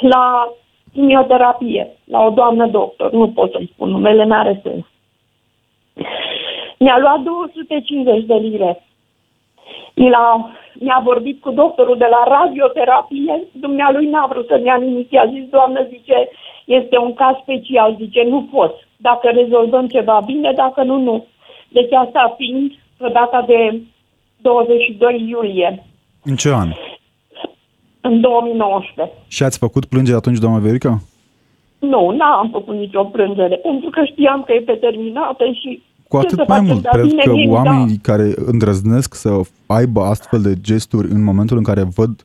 [0.00, 0.48] la
[0.92, 3.12] chimioterapie, la o doamnă doctor.
[3.12, 4.84] Nu pot să-i spun numele, n-are sens.
[6.78, 8.84] Mi-a luat 250 de lire.
[9.94, 15.10] Mi l-a, mi-a vorbit cu doctorul de la radioterapie, dumnealui n-a vrut să-mi ia nimic,
[15.10, 16.28] i-a zis, doamnă, zice,
[16.64, 18.88] este un caz special, zice, nu pot.
[18.96, 21.26] Dacă rezolvăm ceva bine, dacă nu, nu.
[21.68, 23.80] Deci asta fiind pe data de
[24.40, 25.86] 22 iulie
[26.24, 26.68] În ce an?
[28.00, 29.14] în 2019.
[29.28, 30.98] Și ați făcut plângere atunci, doamna Verica?
[31.78, 36.24] Nu, n-am făcut nicio plângere, pentru că știam că e pe terminată și Cu ce
[36.26, 36.82] atât să mai facem, mult.
[36.82, 38.12] dar Cred bine, că bine, oamenii da.
[38.12, 42.22] care îndrăznesc să aibă astfel de gesturi în momentul în care văd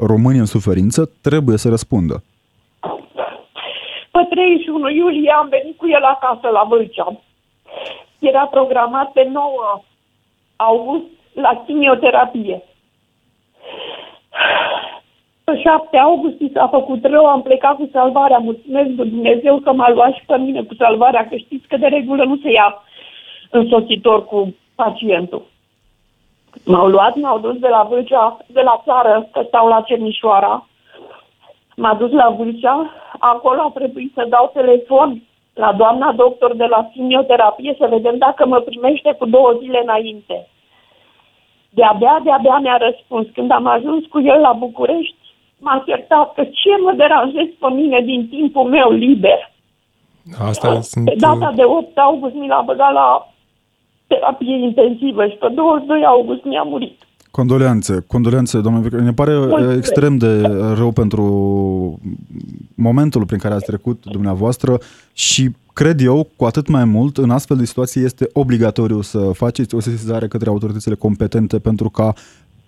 [0.00, 2.22] români în suferință, trebuie să răspundă.
[4.10, 7.20] Pe 31 iulie am venit cu el acasă la Vâlcea.
[8.18, 9.82] Era programat pe 9
[10.56, 12.62] august la chimioterapie.
[15.44, 18.38] Pe 7 august i s-a făcut rău, am plecat cu salvarea.
[18.38, 21.86] Mulțumesc lui Dumnezeu că m-a luat și pe mine cu salvarea, că știți că de
[21.86, 22.82] regulă nu se ia
[23.50, 25.42] însoțitor cu pacientul.
[26.64, 30.66] M-au luat, m-au dus de la Vâlcea, de la țară, că stau la Cernișoara.
[31.76, 35.22] M-a dus la Vâlcea, acolo a trebuit să dau telefon
[35.54, 40.48] la doamna doctor de la simioterapie să vedem dacă mă primește cu două zile înainte.
[41.76, 43.26] De-abia, de-abia mi-a răspuns.
[43.34, 45.16] Când am ajuns cu el la București,
[45.58, 49.40] m-a certat că ce mă deranjez pe mine din timpul meu liber.
[50.50, 51.04] Astea sunt...
[51.04, 53.34] Pe data de 8 august mi l-a băgat la
[54.06, 57.06] terapie intensivă și pe 22 august mi-a murit.
[57.30, 59.00] Condoleanțe, condoleanțe, domnule Victor.
[59.00, 59.76] Ne pare uh, Mulțumesc.
[59.76, 60.40] extrem de
[60.76, 61.24] rău pentru
[62.74, 64.78] momentul prin care ați trecut dumneavoastră
[65.12, 69.74] și cred eu, cu atât mai mult, în astfel de situații este obligatoriu să faceți
[69.74, 72.12] o sesizare către autoritățile competente pentru ca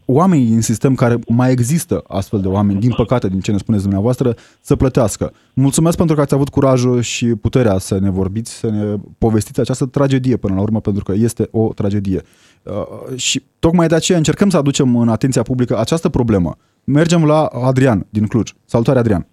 [0.07, 3.83] oamenii din sistem care mai există astfel de oameni, din păcate, din ce ne spuneți
[3.83, 5.33] dumneavoastră, să plătească.
[5.55, 9.87] Mulțumesc pentru că ați avut curajul și puterea să ne vorbiți, să ne povestiți această
[9.87, 12.23] tragedie până la urmă, pentru că este o tragedie.
[12.63, 16.57] Uh, și tocmai de aceea încercăm să aducem în atenția publică această problemă.
[16.85, 18.53] Mergem la Adrian din Cluj.
[18.65, 19.27] Salutare, Adrian!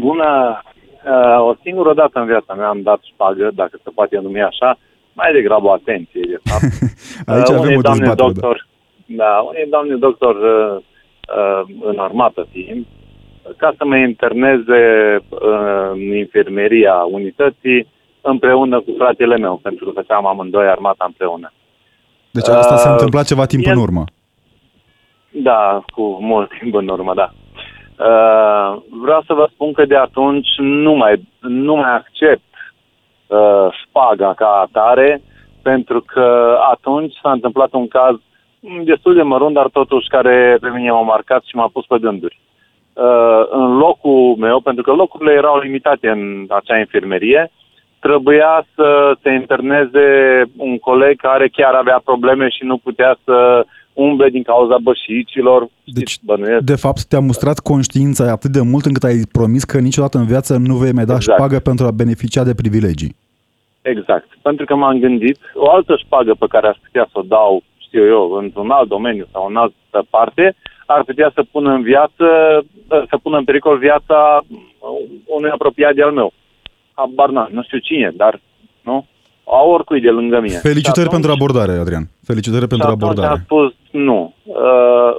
[0.00, 0.62] Bună!
[1.06, 4.78] Uh, o singură dată în viața mea am dat șpagă, dacă se poate numi așa,
[5.12, 6.62] mai degrabă atenție, de fapt.
[7.34, 8.32] Aici Uh, avem unei o doamne dezbatere.
[8.32, 8.40] Da.
[8.40, 8.66] doctor,
[9.06, 10.82] da, unei doamne doctor uh,
[11.36, 12.86] uh, în armată fiind,
[13.56, 14.80] ca să mă interneze
[15.28, 17.88] uh, în infirmeria unității
[18.20, 21.52] împreună cu fratele meu, pentru că făceam amândoi armata împreună.
[22.30, 24.04] Deci asta s-a Uh, întâmplat ceva timp el- în urmă.
[25.30, 27.32] Da, cu mult timp în urmă, da.
[27.98, 32.52] Uh, vreau să vă spun că de atunci nu mai, nu mai accept
[33.26, 35.22] uh, șpaga ca atare,
[35.62, 38.16] pentru că atunci s-a întâmplat un caz
[38.60, 41.98] mm, destul de mărunt, dar totuși care pe mine m-a marcat și m-a pus pe
[41.98, 42.40] gânduri.
[42.92, 47.50] Uh, în locul meu, pentru că locurile erau limitate în acea infirmerie,
[48.00, 50.06] trebuia să se interneze
[50.56, 55.68] un coleg care chiar avea probleme și nu putea să umble din cauza bășicilor.
[55.84, 56.64] Deci, Știți, bănuiesc.
[56.64, 60.56] de fapt, te-a mustrat conștiința atât de mult încât ai promis că niciodată în viață
[60.56, 61.38] nu vei mai da Exact.
[61.38, 63.16] șpagă pentru a beneficia de privilegii.
[63.82, 64.28] Exact.
[64.42, 68.06] Pentru că m-am gândit, o altă șpagă pe care aș putea să o dau, știu
[68.06, 70.54] eu, într-un alt domeniu sau în altă parte,
[70.86, 72.24] ar putea să pună în viață,
[72.88, 74.44] să pună în pericol viața
[75.26, 76.32] unui apropiat de-al meu.
[76.92, 78.40] Habar n-am, nu știu cine, dar,
[78.82, 79.06] nu?
[79.44, 80.56] A oricui de lângă mine.
[80.56, 82.08] Felicitări Și pentru abordare, Adrian.
[82.24, 83.32] Felicitări pentru și atunci abordare.
[83.32, 84.34] am spus nu.
[84.42, 84.54] Uh,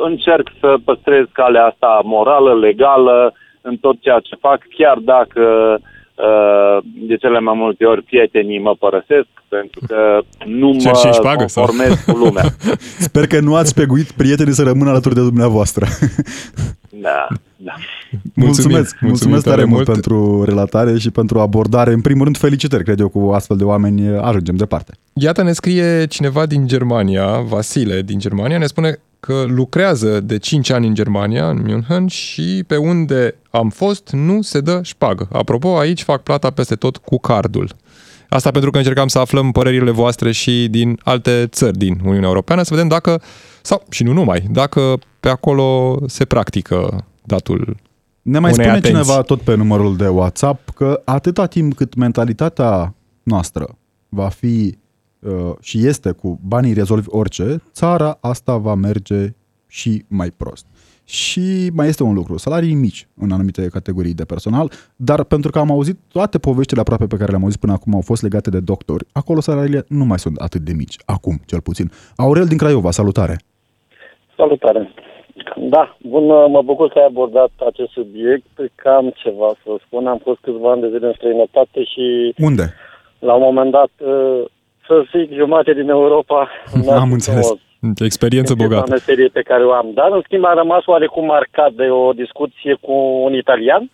[0.03, 5.41] încerc să păstrez calea asta morală, legală, în tot ceea ce fac, chiar dacă
[5.81, 5.93] Uh,
[7.07, 11.47] de cele mai multe ori prietenii mă părăsesc pentru că nu Cer și mă șpagă,
[11.47, 11.65] sau?
[11.65, 12.43] conformez cu lumea.
[13.07, 15.85] Sper că nu ați peguit prietenii să rămână alături de dumneavoastră.
[17.01, 17.73] Da, da.
[18.33, 19.91] Mulțumesc, mulțumesc tare mult mult.
[19.91, 21.91] pentru relatare și pentru abordare.
[21.91, 24.91] În primul rând, felicitări, cred eu, cu astfel de oameni ajungem departe.
[25.13, 30.69] Iată ne scrie cineva din Germania, Vasile din Germania, ne spune că lucrează de 5
[30.69, 35.27] ani în Germania, în München, și pe unde am fost nu se dă șpagă.
[35.31, 37.69] Apropo, aici fac plata peste tot cu cardul.
[38.29, 42.63] Asta pentru că încercam să aflăm părerile voastre și din alte țări din Uniunea Europeană,
[42.63, 43.21] să vedem dacă,
[43.61, 47.75] sau și nu numai, dacă pe acolo se practică datul
[48.21, 48.89] Ne mai unei spune atenții.
[48.89, 53.77] cineva tot pe numărul de WhatsApp că atâta timp cât mentalitatea noastră
[54.09, 54.77] va fi
[55.25, 59.27] uh, și este cu banii rezolvi orice, țara asta va merge
[59.67, 60.65] și mai prost.
[61.07, 65.59] Și mai este un lucru, salarii mici în anumite categorii de personal, dar pentru că
[65.59, 68.59] am auzit toate poveștile aproape pe care le-am auzit până acum au fost legate de
[68.59, 71.91] doctori, acolo salariile nu mai sunt atât de mici, acum cel puțin.
[72.17, 73.35] Aurel din Craiova, salutare!
[74.37, 74.93] Salutare!
[75.55, 80.07] Da, bun, mă bucur că ai abordat acest subiect, că am ceva să vă spun.
[80.07, 82.73] Am fost câțiva ani de zile în străinătate și Unde?
[83.19, 84.45] la un moment dat, uh,
[84.87, 86.49] să zic, jumate din Europa...
[87.03, 87.53] Am înțeles.
[87.99, 88.89] Experiență bogată.
[88.89, 89.91] meserie pe care o am.
[89.93, 92.91] Dar, în schimb, am rămas oarecum marcat de o discuție cu
[93.23, 93.89] un italian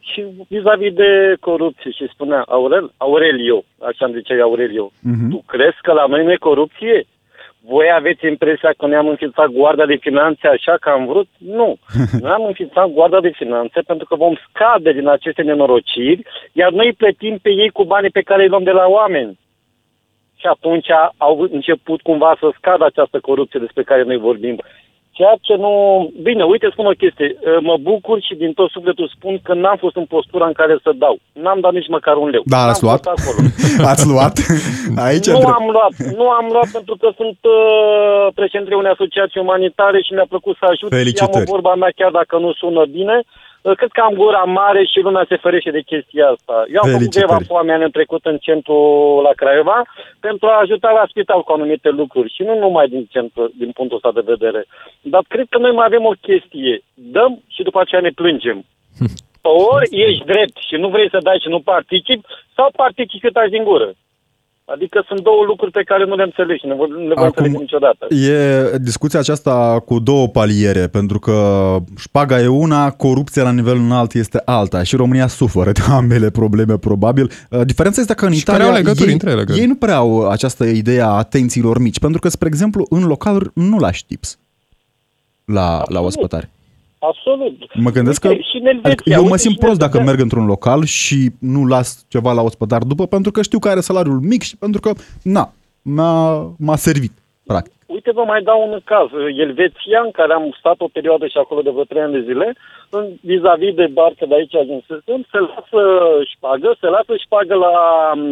[0.00, 5.30] și vis-a-vis de corupție și spunea Aurel, Aurelio, așa îmi zicea Aurelio, Mhm.
[5.30, 7.06] tu crezi că la noi nu e corupție?
[7.68, 11.28] Voi aveți impresia că ne-am înființat guarda de finanțe așa că am vrut?
[11.38, 11.76] Nu.
[12.22, 16.86] Noi am înființat guarda de finanțe pentru că vom scade din aceste nenorociri, iar noi
[16.86, 19.38] îi plătim pe ei cu banii pe care îi luăm de la oameni.
[20.42, 20.88] Și atunci
[21.26, 24.56] au început cumva să scadă această corupție despre care noi vorbim.
[25.18, 25.72] Ceea ce nu...
[26.28, 27.28] Bine, uite, spun o chestie.
[27.60, 30.90] Mă bucur și din tot sufletul spun că n-am fost în postura în care să
[31.04, 31.16] dau.
[31.32, 32.42] N-am dat nici măcar un leu.
[32.44, 33.02] Da, N-am ați luat?
[33.04, 33.38] fost acolo.
[33.92, 34.34] Ați luat?
[35.06, 35.54] Aici nu întreb.
[35.60, 40.26] am luat, nu am luat pentru că sunt uh, președintele unei asociații umanitare și mi-a
[40.34, 40.88] plăcut să ajut.
[40.90, 41.50] Și am o Felicitări.
[41.54, 45.24] vorba mea, chiar dacă nu sună bine, uh, cred că am gura mare și lumea
[45.28, 46.56] se ferește de chestia asta.
[46.74, 47.26] Eu am făcut Felicitări.
[47.26, 48.76] câteva foame anul trecut în centru
[49.26, 49.82] la Craiova
[50.20, 54.00] pentru a ajuta la spital cu anumite lucruri și nu numai din centru, din punctul
[54.00, 54.64] ăsta de vedere.
[55.00, 56.82] Dar cred că noi mai avem o chestie.
[56.94, 58.64] Dăm și după aceea ne plângem.
[59.72, 63.48] Ori ești drept și nu vrei să dai și nu participi, sau participi cât ai
[63.48, 63.88] din gură.
[64.74, 66.74] Adică sunt două lucruri pe care nu le înțelegi și nu
[67.08, 68.06] le vom Acum- înțelege niciodată.
[68.14, 74.14] E discuția aceasta cu două paliere, pentru că șpaga e una, corupția la nivel înalt
[74.14, 77.30] este alta și România suferă de ambele probleme, probabil.
[77.50, 79.56] Uh, Diferența este că în Și care Italia au legături ei, între ele, cred.
[79.56, 83.50] ei nu prea au această idee a atențiilor mici, pentru că, spre exemplu, în localuri
[83.54, 84.38] nu lași tips
[85.44, 86.50] la, la ospătare.
[87.10, 87.74] Absolut.
[87.74, 89.78] Mă gândesc că Uite, și în Elveția, adică eu mă uite, simt și în prost
[89.78, 90.10] dacă Elveția.
[90.10, 93.80] merg într-un local și nu las ceva la ospătar după, pentru că știu că are
[93.80, 94.90] salariul mic și pentru că,
[95.22, 95.44] na,
[95.82, 96.16] m-a,
[96.58, 97.12] m-a servit,
[97.46, 97.72] practic.
[97.86, 99.08] Uite, vă mai dau un caz.
[99.44, 102.56] Elveția, în care am stat o perioadă și acolo de vreo trei ani de zile,
[102.90, 105.82] în, vis-a-vis de barcă de aici ajunsesem, se lasă
[106.32, 107.74] șpagă, se lasă șpagă la,
[108.14, 108.24] m,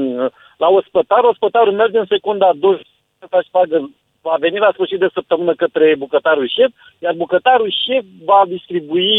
[0.62, 3.90] la ospătar, ospătarul merge în secunda a doua, și șpagă
[4.26, 6.70] va veni la sfârșit de săptămână către bucătarul șef,
[7.04, 9.18] iar bucătarul șef va distribui,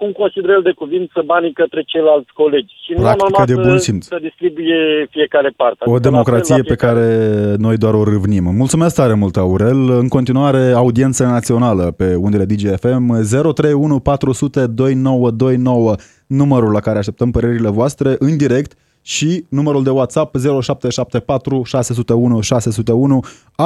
[0.00, 2.74] cum consideră el de cuvință, banii către ceilalți colegi.
[2.84, 4.04] Și nu Practica normal de să- bun simț.
[4.06, 4.80] Să distribuie
[5.16, 5.80] fiecare parte.
[5.80, 7.00] O Adică la fel democrație la pe fiecare.
[7.00, 8.44] care noi doar o râvnim.
[8.62, 9.80] Mulțumesc tare mult, Aurel.
[10.02, 15.94] În continuare, audiență națională pe undele DGFM 031 400 2929,
[16.26, 18.72] numărul la care așteptăm părerile voastre în direct
[19.14, 23.16] și numărul de WhatsApp 0774 601 601.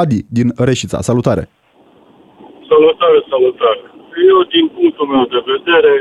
[0.00, 1.42] Adi din Reșița, salutare!
[2.70, 3.83] Salutare, salutare.
[4.31, 5.92] Eu, din punctul meu de vedere,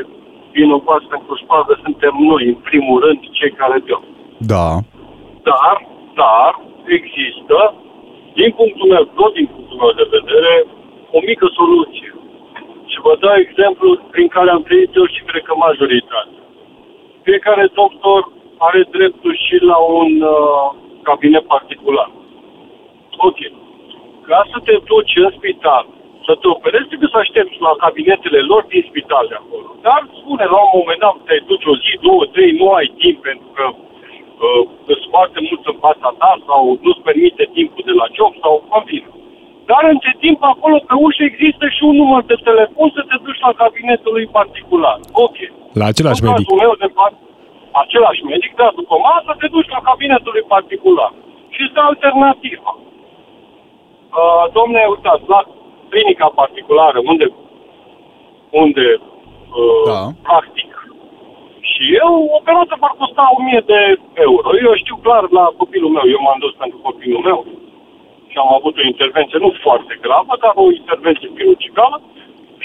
[0.56, 4.04] vinovați pentru șpagă suntem noi, în primul rând, cei care dăm.
[4.54, 4.68] Da.
[5.50, 5.78] Dar,
[6.22, 6.52] dar,
[6.98, 7.58] există,
[8.40, 10.54] din punctul meu, tot din punctul meu de vedere,
[11.16, 12.12] o mică soluție.
[12.92, 16.40] Și vă dau exemplu prin care am trăit eu și cred că majoritatea.
[17.28, 18.20] Fiecare doctor
[18.68, 20.66] are dreptul și la un uh,
[21.08, 22.10] cabinet particular.
[23.28, 23.40] Ok.
[24.30, 25.84] Ca să te duci în spital,
[26.28, 29.68] să te operezi, trebuie să aștepți la cabinetele lor din spital de acolo.
[29.88, 33.18] Dar spune, la un moment dat te duci o zi, două, trei, nu ai timp
[33.30, 38.08] pentru că uh, sunt foarte mult în fața ta sau nu-ți permite timpul de la
[38.18, 39.10] job sau în fine.
[39.72, 43.44] Dar între timp acolo pe ușă există și un număr de telefon să te duci
[43.48, 44.98] la cabinetul lui particular.
[45.26, 45.38] Ok.
[45.80, 46.46] La același În medic.
[46.48, 47.16] cazul meu de part,
[47.72, 51.12] același medic, dar după masă te duci la cabinetul lui particular.
[51.54, 52.72] Și este alternativa.
[54.20, 55.42] Uh, domne, uitați, la
[55.90, 57.28] clinica particulară, unde,
[58.50, 58.86] unde
[59.60, 60.02] uh, Da.
[60.30, 60.70] practic
[61.62, 63.82] și Și eu, operația va costa 1000 de
[64.14, 64.50] euro.
[64.68, 67.40] Eu știu clar la copilul meu, eu m-am dus pentru copilul meu
[68.30, 71.98] și am avut o intervenție nu foarte gravă, dar o intervenție chirurgicală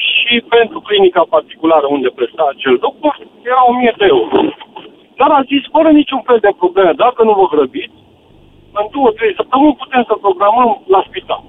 [0.09, 4.37] și pentru clinica particulară unde presta acel doctor era 1000 de euro.
[5.21, 7.97] Dar a zis, fără niciun fel de probleme, dacă nu vă grăbiți,
[8.81, 11.43] în două, trei săptămâni putem să programăm la spital.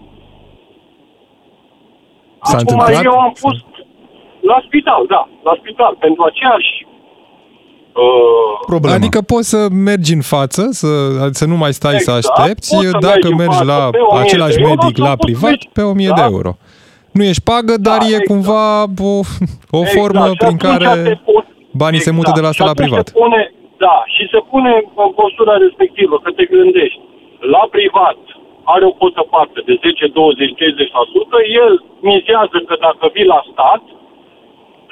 [2.50, 3.04] S-a Acum întâmplat?
[3.10, 3.66] eu am fost
[4.52, 6.72] la spital, da, la spital, pentru aceeași
[8.04, 8.96] uh, Problema.
[8.96, 9.60] Adică poți să
[9.90, 10.88] mergi în față, să,
[11.32, 13.90] să nu mai stai să Exact, aștepți, poți să dacă mergi în mergi față la
[13.90, 16.14] pe 1000 același de euro medic sau la poți să privat, mergi- pe 1000 da.
[16.14, 16.52] de euro.
[17.12, 18.26] Nu ești pagă, dar e exact.
[18.32, 19.16] cumva o,
[19.78, 19.98] o Exact.
[19.98, 22.70] formă Și prin atunci care se pun- banii se mută de la Și asta la
[22.70, 23.08] atunci privat.
[23.08, 23.42] Se pune,
[23.78, 24.74] da, și se pune
[25.06, 27.00] în postura respectivă, că te gândești,
[27.40, 28.20] la privat
[28.64, 33.84] are o cotă parte de 10, 20, 50%, el mizează că dacă vii la stat,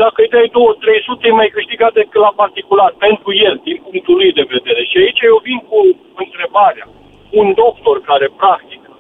[0.01, 4.15] dacă îi dai 2 300 e mai câștigat decât la particular, pentru el, din punctul
[4.15, 4.81] lui de vedere.
[4.89, 5.79] Și aici eu vin cu
[6.23, 6.87] întrebarea.
[7.39, 8.91] Un doctor care practică,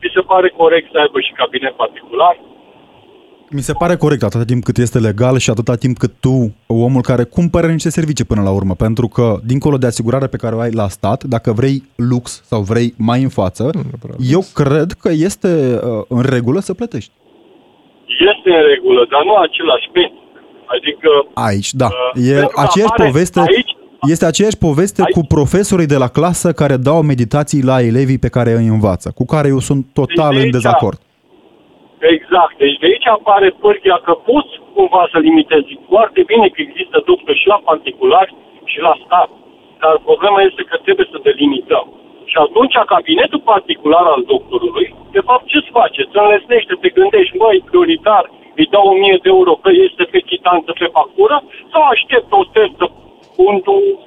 [0.00, 2.34] vi se pare corect să aibă și cabinet particular?
[3.54, 7.02] Mi se pare corect atâta timp cât este legal și atâta timp cât tu, omul
[7.02, 10.58] care cumpără niște servicii până la urmă, pentru că dincolo de asigurarea pe care o
[10.58, 13.70] ai la stat, dacă vrei lux sau vrei mai în față,
[14.30, 17.10] eu cred că este uh, în regulă să plătești.
[18.06, 20.20] Este în regulă, dar nu același medic.
[20.76, 21.86] Adică Aici, da.
[21.86, 23.76] Uh, E pentru că aceeași apare poveste, aici-
[24.08, 28.52] este aceeași poveste cu profesorii de la clasă care dau meditații la elevii pe care
[28.52, 30.98] îi învață, cu care eu sunt total Deci de în aici- dezacord.
[32.14, 32.54] Exact.
[32.62, 35.78] Deci de aici apare pârghia că poți cumva să limitezi.
[35.92, 38.34] Foarte bine că există doctori și la particulari
[38.72, 39.30] și la stat.
[39.80, 41.86] Dar problema este că trebuie să delimităm.
[42.30, 44.86] Și atunci cabinetul particular al doctorului,
[45.16, 45.98] de fapt ce-ți face?
[46.02, 48.24] Îți înlesnește, te gândești, măi, prioritar,
[48.58, 51.36] îi dau 1000 de euro că este pe chitanță pe factură
[51.72, 52.86] sau aștept o testă
[53.46, 53.54] un,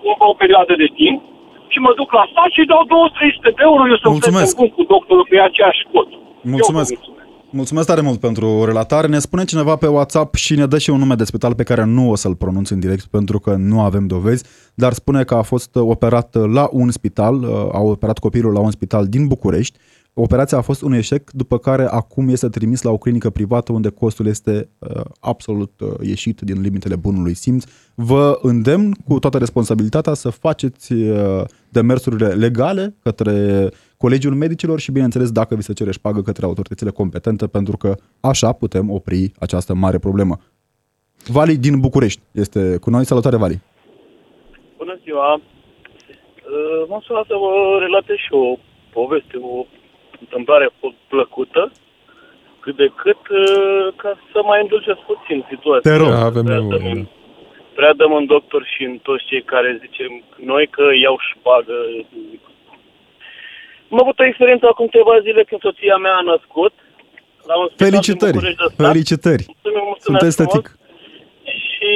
[0.09, 1.19] un, o perioadă de timp
[1.67, 4.55] și mă duc la stat și îi dau 200 de euro, eu sunt Mulțumesc.
[4.55, 6.09] prieten bun cu doctorul pe aceeași cot.
[6.55, 6.91] Mulțumesc.
[6.93, 7.14] Eu vă
[7.55, 9.07] Mulțumesc tare mult pentru relatare.
[9.07, 11.83] Ne spune cineva pe WhatsApp și ne dă și un nume de spital pe care
[11.83, 14.43] nu o să-l pronunț în direct pentru că nu avem dovezi,
[14.73, 18.71] dar spune că a fost operat la un spital, uh, a operat copilul la un
[18.71, 19.77] spital din București.
[20.13, 23.89] Operația a fost un eșec, după care acum este trimis la o clinică privată unde
[23.89, 27.63] costul este uh, absolut uh, ieșit din limitele bunului simț.
[27.93, 35.31] Vă îndemn cu toată responsabilitatea să faceți uh, demersurile legale către Colegiul Medicilor și, bineînțeles,
[35.31, 39.97] dacă vi se cere șpagă către autoritățile competente, pentru că așa putem opri această mare
[39.97, 40.35] problemă.
[41.27, 43.05] Vali din București este cu noi.
[43.05, 43.59] Salutare, Vali!
[44.77, 45.33] Bună ziua!
[45.33, 48.57] Uh, M-am sunat să vă relatez și o
[48.97, 49.65] poveste, o
[50.23, 51.71] întâmplare fo- plăcută,
[52.63, 55.91] cât de cât, uh, ca să mai îndulceți puțin situația.
[55.91, 56.09] Te rog.
[56.09, 56.79] Da, avem Prea nevoie.
[56.79, 57.07] dăm în-
[57.79, 60.11] Prea dăm în doctor și în toți cei care zicem
[60.51, 61.75] noi că iau șpagă.
[63.95, 66.73] Am avut o experiență acum câteva zile când soția mea a născut.
[67.49, 68.37] La un spital din Felicitări!
[68.37, 68.85] București de stat.
[68.91, 69.43] Felicitări!
[69.51, 70.65] Mulțumim, mulțumesc Sunt estetic.
[70.67, 70.83] frumos.
[71.71, 71.93] Și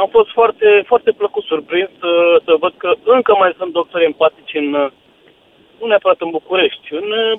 [0.00, 2.12] am fost foarte, foarte plăcut surprins să,
[2.46, 4.68] să văd că încă mai sunt doctori empatici în,
[5.78, 7.32] nu neapărat în București, în uh,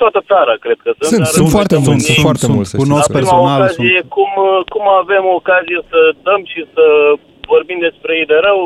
[0.00, 1.08] toată țara, cred că sunt.
[1.12, 1.92] Sunt, dar sunt în foarte România.
[1.94, 3.12] mulți, sunt foarte mulți, să Cunosc știți.
[3.12, 6.84] La prima personal, ocazie, cum, uh, cum avem ocazie să dăm și să
[7.52, 8.60] vorbim despre ei de rău,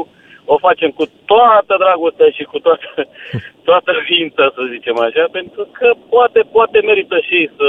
[0.53, 2.88] o facem cu toată dragostea și cu toată,
[3.68, 7.68] toată ființa, să zicem așa, pentru că poate, poate merită și ei să,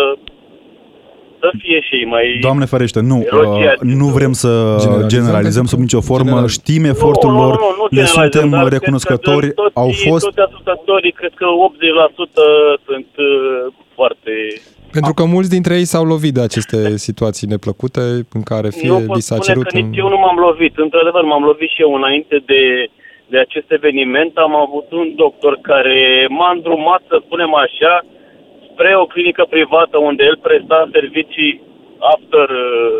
[1.41, 2.25] să fie și ei mai...
[2.47, 3.83] Doamne ferește, nu, Elogiați.
[3.85, 7.35] uh, nu vrem să Generalizăm, generalizăm pentru sub că nicio formă, general- știm efortul nu,
[7.37, 10.23] nu, lor, nu, nu le generalizăm, suntem dar cred că recunoscători, de toți, au fost
[10.27, 11.47] Toți ascultătorii, cred că
[12.75, 13.27] 80% sunt uh,
[13.97, 14.33] foarte...
[14.91, 18.01] Pentru că mulți dintre ei s-au lovit de aceste situații neplăcute
[18.37, 20.03] în care fie nu pot li s-a spune cerut că nici un...
[20.03, 20.77] eu nu m-am lovit.
[20.77, 22.63] Într-adevăr, m-am lovit și eu înainte de,
[23.27, 24.37] de acest eveniment.
[24.37, 27.93] Am avut un doctor care m-a îndrumat, să spunem așa,
[28.71, 31.61] spre o clinică privată unde el presta servicii
[31.99, 32.99] after uh,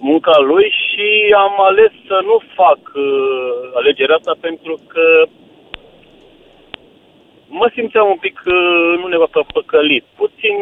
[0.00, 5.26] munca lui și am ales să nu fac uh, alegerea asta pentru că
[7.48, 10.56] mă simțeam un pic uh, nu neapărat păcălit, puțin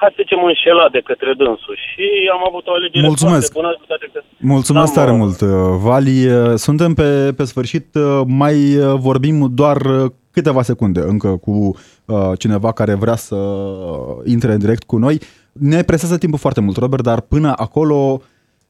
[0.00, 2.04] hai să zicem înșelat de către dânsul și
[2.36, 3.52] am avut o alegere Mulțumesc.
[3.52, 4.20] foarte bună cu toate că
[4.54, 5.48] Mulțumesc n-am, tare uh, mult, uh,
[5.86, 6.26] Vali.
[6.26, 11.76] Uh, Suntem pe, pe sfârșit, uh, mai uh, vorbim doar uh, câteva secunde încă cu
[12.04, 15.18] uh, cineva care vrea să uh, intre în direct cu noi.
[15.52, 18.20] Ne presează timpul foarte mult, Robert, dar până acolo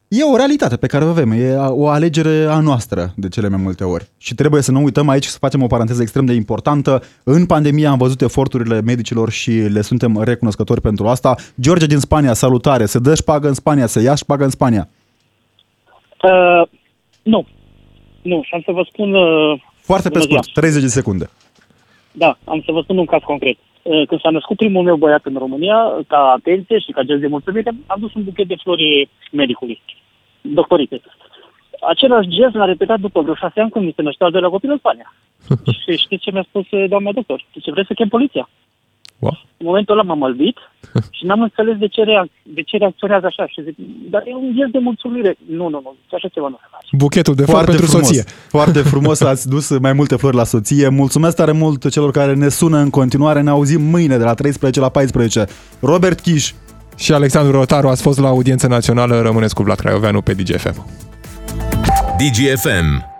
[0.09, 3.61] e o realitate pe care o avem, e o alegere a noastră de cele mai
[3.63, 4.07] multe ori.
[4.19, 7.03] Și trebuie să nu uităm aici să facem o paranteză extrem de importantă.
[7.25, 11.35] În pandemie am văzut eforturile medicilor și le suntem recunoscători pentru asta.
[11.61, 14.89] George din Spania, salutare, se dă șpagă în Spania, se ia șpagă în Spania.
[16.23, 16.69] Uh,
[17.23, 17.47] nu.
[18.23, 19.15] Nu, și am să vă spun...
[19.15, 20.43] Uh, Foarte pe bună ziua.
[20.43, 21.31] scurt, 30 de secunde.
[22.13, 23.57] Da, am să vă spun un caz concret.
[23.87, 27.27] Uh, Când s-a născut primul meu băiat în România, ca atenție și ca gest de
[27.27, 29.81] mulțumire, am dus un buchet de flori medicului,
[30.41, 31.01] doctorite.
[31.81, 34.71] Același gest l-a repetat după vreo șase ani când mi se năștea al doilea copil
[34.71, 35.13] în Spania.
[35.83, 37.45] și știți ce mi-a spus uh, doamna doctor?
[37.63, 38.49] Ce vreți să chem poliția?
[39.19, 39.39] Wow.
[39.57, 40.57] În momentul ăla m-am albit
[41.11, 43.47] și n-am înțeles de ce, reac- de ce reacționează așa.
[43.47, 43.75] Și zic,
[44.11, 45.37] dar e un gest de mulțumire.
[45.51, 46.87] Nu, nu, nu, așa ceva nu se face.
[46.97, 48.07] Buchetul de flori pentru frumos.
[48.07, 48.23] soție.
[48.49, 50.89] Foarte frumos ați dus mai multe flori la soție.
[50.89, 53.41] Mulțumesc tare mult celor care ne sună în continuare.
[53.43, 55.45] Ne auzim mâine de la 13 la 14.
[55.81, 56.53] Robert Chiș.
[56.99, 59.21] Și Alexandru Rotaru ați fost la audiență națională.
[59.21, 60.87] Rămâneți cu Vlad Craioveanu pe DGFM.
[62.19, 63.16] DGFM.